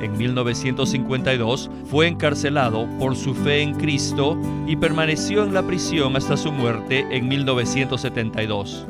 en 0.00 0.16
1952, 0.16 1.68
fue 1.86 2.06
encarcelado 2.06 2.88
por 2.98 3.16
su 3.16 3.34
fe 3.34 3.62
en 3.62 3.74
Cristo 3.74 4.38
y 4.66 4.76
permaneció 4.76 5.44
en 5.44 5.52
la 5.54 5.62
prisión 5.62 6.14
hasta 6.16 6.36
su 6.36 6.52
muerte 6.52 7.06
en 7.10 7.26
1972. 7.28 8.86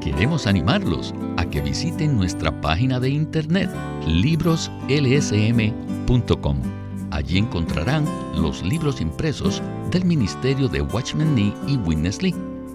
Queremos 0.00 0.46
animarlos 0.46 1.12
a 1.36 1.44
que 1.46 1.60
visiten 1.60 2.16
nuestra 2.16 2.60
página 2.60 3.00
de 3.00 3.10
internet 3.10 3.68
libroslsm.com. 4.06 6.58
Allí 7.10 7.38
encontrarán 7.38 8.04
los 8.36 8.62
libros 8.62 9.00
impresos 9.00 9.60
del 9.90 10.04
Ministerio 10.04 10.68
de 10.68 10.82
Watchman 10.82 11.34
Nee 11.34 11.52
y 11.66 11.78
Witness 11.78 12.22
Lee 12.22 12.53